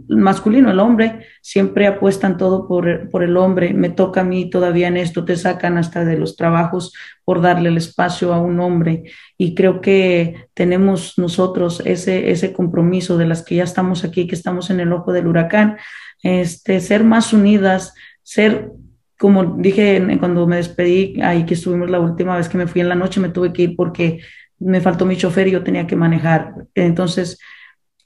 [0.08, 3.74] masculino, el hombre, siempre apuestan todo por, por el hombre.
[3.74, 6.92] Me toca a mí todavía en esto, te sacan hasta de los trabajos
[7.24, 9.04] por darle el espacio a un hombre.
[9.36, 14.34] Y creo que tenemos nosotros ese, ese compromiso de las que ya estamos aquí, que
[14.34, 15.78] estamos en el ojo del huracán,
[16.22, 18.70] este, ser más unidas, ser
[19.18, 22.88] como dije cuando me despedí, ahí que estuvimos la última vez que me fui en
[22.88, 24.20] la noche, me tuve que ir porque
[24.60, 26.54] me faltó mi chofer y yo tenía que manejar.
[26.74, 27.38] Entonces,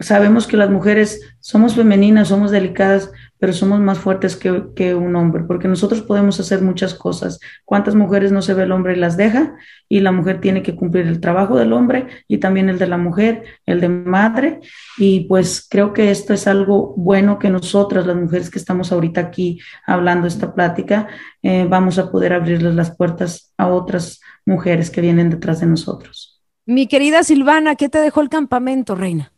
[0.02, 5.42] sabemos que las mujeres somos femeninas, somos delicadas, pero somos más fuertes que, un hombre,
[5.44, 7.40] porque nosotros podemos hacer muchas cosas.
[7.64, 9.56] ¿Cuántas mujeres no se ve el hombre y las deja?
[9.88, 12.98] Y la mujer tiene que cumplir el trabajo del hombre y también el de la
[12.98, 14.60] mujer, el de madre.
[14.96, 19.20] Y pues creo que esto es algo bueno que nosotras, las mujeres que estamos ahorita
[19.20, 21.08] aquí hablando esta plática,
[21.42, 26.40] eh, vamos a poder abrirles las puertas a otras mujeres que vienen detrás de nosotros.
[26.64, 29.32] Mi querida Silvana, ¿qué te dejó el campamento, reina?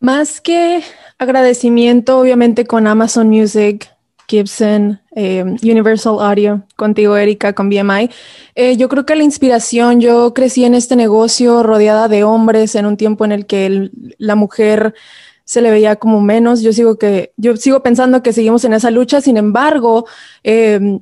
[0.00, 0.82] Más que
[1.18, 3.90] agradecimiento, obviamente, con Amazon Music,
[4.28, 8.10] Gibson, eh, Universal Audio, contigo, Erika, con BMI.
[8.54, 12.86] eh, yo creo que la inspiración, yo crecí en este negocio rodeada de hombres en
[12.86, 14.94] un tiempo en el que la mujer
[15.44, 16.60] se le veía como menos.
[16.60, 19.20] Yo sigo que, yo sigo pensando que seguimos en esa lucha.
[19.20, 20.06] Sin embargo,
[20.44, 21.00] eh,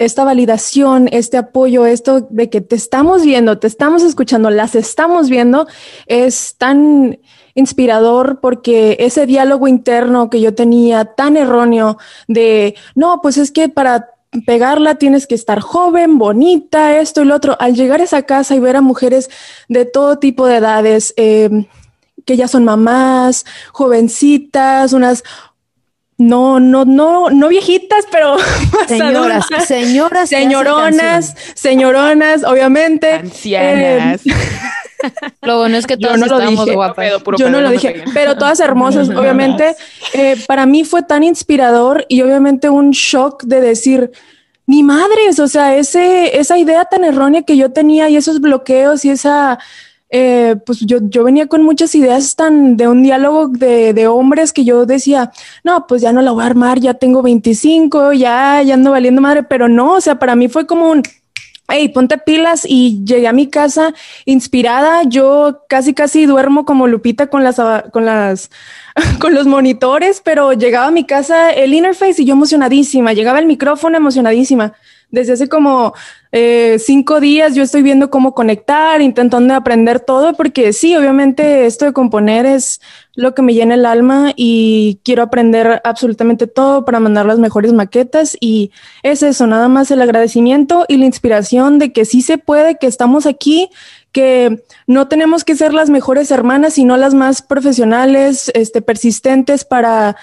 [0.00, 5.28] esta validación, este apoyo, esto de que te estamos viendo, te estamos escuchando, las estamos
[5.28, 5.68] viendo,
[6.06, 7.18] es tan
[7.54, 11.98] inspirador porque ese diálogo interno que yo tenía tan erróneo
[12.28, 14.10] de, no, pues es que para
[14.46, 18.54] pegarla tienes que estar joven, bonita, esto y lo otro, al llegar a esa casa
[18.54, 19.28] y ver a mujeres
[19.68, 21.66] de todo tipo de edades, eh,
[22.24, 25.24] que ya son mamás, jovencitas, unas
[26.20, 28.36] no, no, no, no viejitas, pero
[28.88, 33.14] Señoras, señoras, señoronas, señoronas, obviamente.
[33.14, 34.20] Ancianas.
[35.42, 36.74] Lo bueno es que Yo todas no lo estamos dije.
[36.76, 36.96] guapas.
[36.96, 38.10] Pedo, puro Yo pedo, no lo me dije, peguen.
[38.14, 39.74] pero todas hermosas, obviamente.
[40.14, 44.10] Eh, para mí fue tan inspirador y obviamente un shock de decir,
[44.66, 49.04] mi madre, o sea, ese, esa idea tan errónea que yo tenía y esos bloqueos
[49.04, 49.58] y esa,
[50.10, 54.52] eh, pues yo, yo venía con muchas ideas tan de un diálogo de, de hombres
[54.52, 55.32] que yo decía,
[55.64, 59.20] no, pues ya no la voy a armar, ya tengo 25, ya, ya ando valiendo
[59.20, 61.02] madre, pero no, o sea, para mí fue como un,
[61.70, 63.94] hey, ponte pilas y llegué a mi casa
[64.24, 65.02] inspirada.
[65.04, 67.60] Yo casi, casi duermo como Lupita con las,
[67.92, 68.50] con las,
[69.20, 73.12] con los monitores, pero llegaba a mi casa el interface y yo emocionadísima.
[73.12, 74.74] Llegaba el micrófono emocionadísima.
[75.10, 75.92] Desde hace como
[76.32, 81.84] eh, cinco días yo estoy viendo cómo conectar, intentando aprender todo, porque sí, obviamente esto
[81.84, 82.80] de componer es
[83.14, 87.72] lo que me llena el alma y quiero aprender absolutamente todo para mandar las mejores
[87.72, 88.70] maquetas y
[89.02, 92.86] es eso, nada más el agradecimiento y la inspiración de que sí se puede, que
[92.86, 93.68] estamos aquí,
[94.12, 100.16] que no tenemos que ser las mejores hermanas, sino las más profesionales, este, persistentes para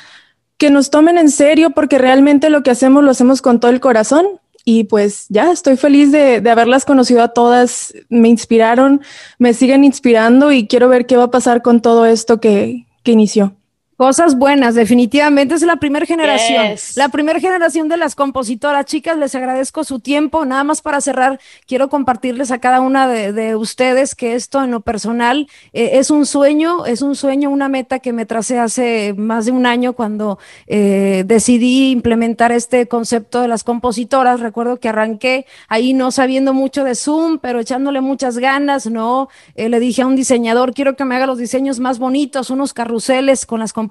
[0.58, 3.80] que nos tomen en serio, porque realmente lo que hacemos lo hacemos con todo el
[3.80, 4.26] corazón.
[4.70, 9.00] Y pues ya estoy feliz de, de haberlas conocido a todas, me inspiraron,
[9.40, 13.14] me siguen inspirando y quiero ver qué va a pasar con todo esto que, que
[13.14, 13.57] inició.
[13.98, 16.96] Cosas buenas, definitivamente es la primera generación, Yes.
[16.98, 18.86] la primera generación de las compositoras.
[18.86, 20.46] Chicas, les agradezco su tiempo.
[20.46, 24.70] Nada más para cerrar, quiero compartirles a cada una de, de ustedes que esto en
[24.70, 29.16] lo personal eh, es un sueño, es un sueño, una meta que me tracé hace
[29.18, 30.38] más de un año cuando
[30.68, 34.42] eh, decidí implementar este concepto de las compositoras.
[34.42, 39.28] Recuerdo que arranqué ahí no sabiendo mucho de Zoom, pero echándole muchas ganas, ¿no?
[39.56, 42.76] Eh, le dije a un diseñador, quiero que me haga los diseños más bonitos, unos
[42.76, 43.87] carruseles con las compositoras.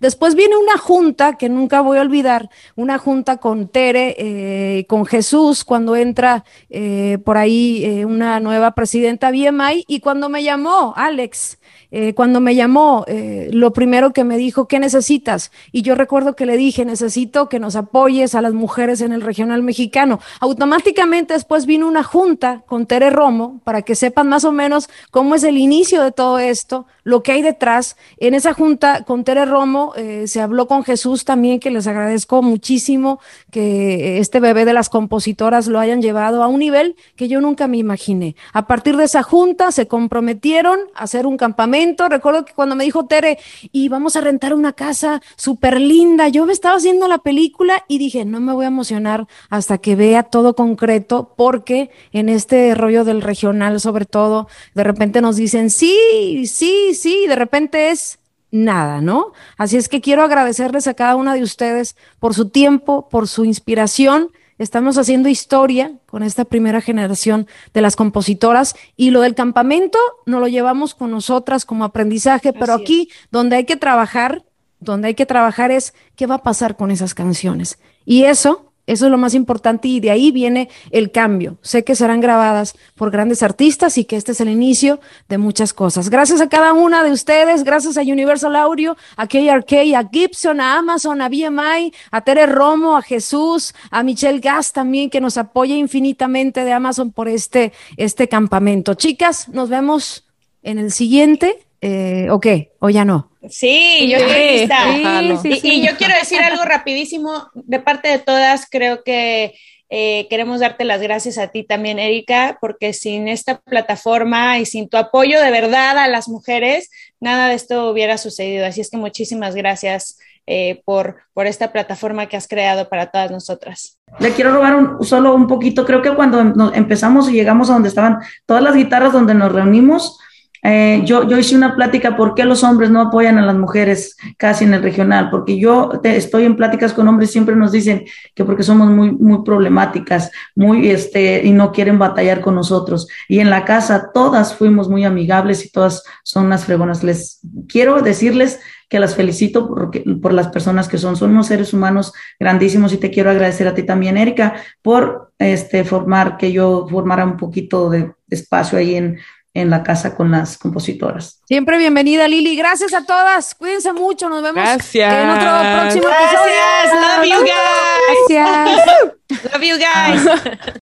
[0.00, 5.06] Después viene una junta que nunca voy a olvidar, una junta con Tere, eh, con
[5.06, 10.94] Jesús, cuando entra eh, por ahí eh, una nueva presidenta BMI y cuando me llamó
[10.96, 11.58] Alex.
[11.90, 13.04] Eh, cuando me llamó,
[13.52, 15.52] lo primero que me dijo, ¿qué necesitas?
[15.72, 19.22] Y yo recuerdo que le dije, necesito que nos apoyes a las mujeres en el
[19.22, 20.18] regional mexicano.
[20.40, 25.34] Automáticamente después vino una junta con Tere Romo para que sepan más o menos cómo
[25.34, 27.96] es el inicio de todo esto, lo que hay detrás.
[28.16, 32.42] En esa junta con Tere Romo, eh, se habló con Jesús también, que les agradezco
[32.42, 33.20] muchísimo
[33.52, 37.68] que este bebé de las compositoras lo hayan llevado a un nivel que yo nunca
[37.68, 38.34] me imaginé.
[38.52, 42.08] A partir de esa junta se comprometieron a hacer un campamento.
[42.08, 43.38] Recuerdo que cuando me dijo Tere,
[43.70, 47.98] y vamos a rentar una casa súper linda, yo me estaba haciendo la película y
[47.98, 53.04] dije, no me voy a emocionar hasta que vea todo concreto, porque en este rollo
[53.04, 58.18] del regional, sobre todo, de repente nos dicen, sí, sí, sí, y de repente es
[58.50, 59.32] nada, ¿no?
[59.56, 63.44] Así es que quiero agradecerles a cada una de ustedes por su tiempo, por su
[63.44, 64.30] inspiración.
[64.58, 70.40] Estamos haciendo historia con esta primera generación de las compositoras y lo del campamento no
[70.40, 74.44] lo llevamos con nosotras como aprendizaje, pero aquí donde hay que trabajar,
[74.80, 77.78] donde hay que trabajar es qué va a pasar con esas canciones.
[78.06, 81.58] Y eso eso es lo más importante y de ahí viene el cambio.
[81.60, 85.72] Sé que serán grabadas por grandes artistas y que este es el inicio de muchas
[85.72, 86.08] cosas.
[86.08, 90.78] Gracias a cada una de ustedes, gracias a Universal Audio, a KRK, a Gibson, a
[90.78, 95.74] Amazon, a BMI, a Tere Romo, a Jesús, a Michelle Gas también que nos apoya
[95.74, 98.94] infinitamente de Amazon por este, este campamento.
[98.94, 100.24] Chicas, nos vemos
[100.62, 101.66] en el siguiente.
[101.80, 102.72] Eh, ¿O qué?
[102.78, 103.30] ¿O ya no?
[103.48, 105.62] Sí, yo estoy lista.
[105.62, 108.66] y, yo quiero decir algo rapidísimo de parte de todas.
[108.70, 109.54] Creo que
[109.88, 114.88] eh, queremos darte las gracias a ti también, Erika, porque sin esta plataforma y sin
[114.88, 116.90] tu apoyo de verdad a las mujeres,
[117.20, 118.66] nada de esto hubiera sucedido.
[118.66, 120.18] Así es que muchísimas gracias
[120.48, 123.98] eh, por, por esta plataforma que has creado para todas nosotras.
[124.18, 125.84] Le quiero robar solo un poquito.
[125.84, 130.18] Creo que cuando empezamos y llegamos a donde estaban todas las guitarras donde nos reunimos,
[130.62, 134.16] eh, yo, yo hice una plática por qué los hombres no apoyan a las mujeres
[134.36, 138.04] casi en el regional, porque yo estoy en pláticas con hombres, siempre nos dicen
[138.34, 143.08] que porque somos muy, muy problemáticas, muy, este, y no quieren batallar con nosotros.
[143.28, 147.02] Y en la casa todas fuimos muy amigables y todas son unas fregonas.
[147.02, 149.90] Les quiero decirles que las felicito por,
[150.20, 151.16] por las personas que son.
[151.16, 155.84] Son unos seres humanos grandísimos y te quiero agradecer a ti también, Erika, por este,
[155.84, 159.18] formar, que yo formara un poquito de espacio ahí en
[159.56, 161.40] en la casa con las compositoras.
[161.46, 162.56] Siempre bienvenida, Lili.
[162.56, 163.54] Gracias a todas.
[163.54, 164.28] Cuídense mucho.
[164.28, 165.14] Nos vemos Gracias.
[165.14, 165.50] en otro
[165.80, 166.42] próximo Gracias.
[166.42, 167.16] episodio.
[167.16, 168.28] Love you guys.
[168.28, 169.52] Gracias.
[169.52, 170.58] Love you guys.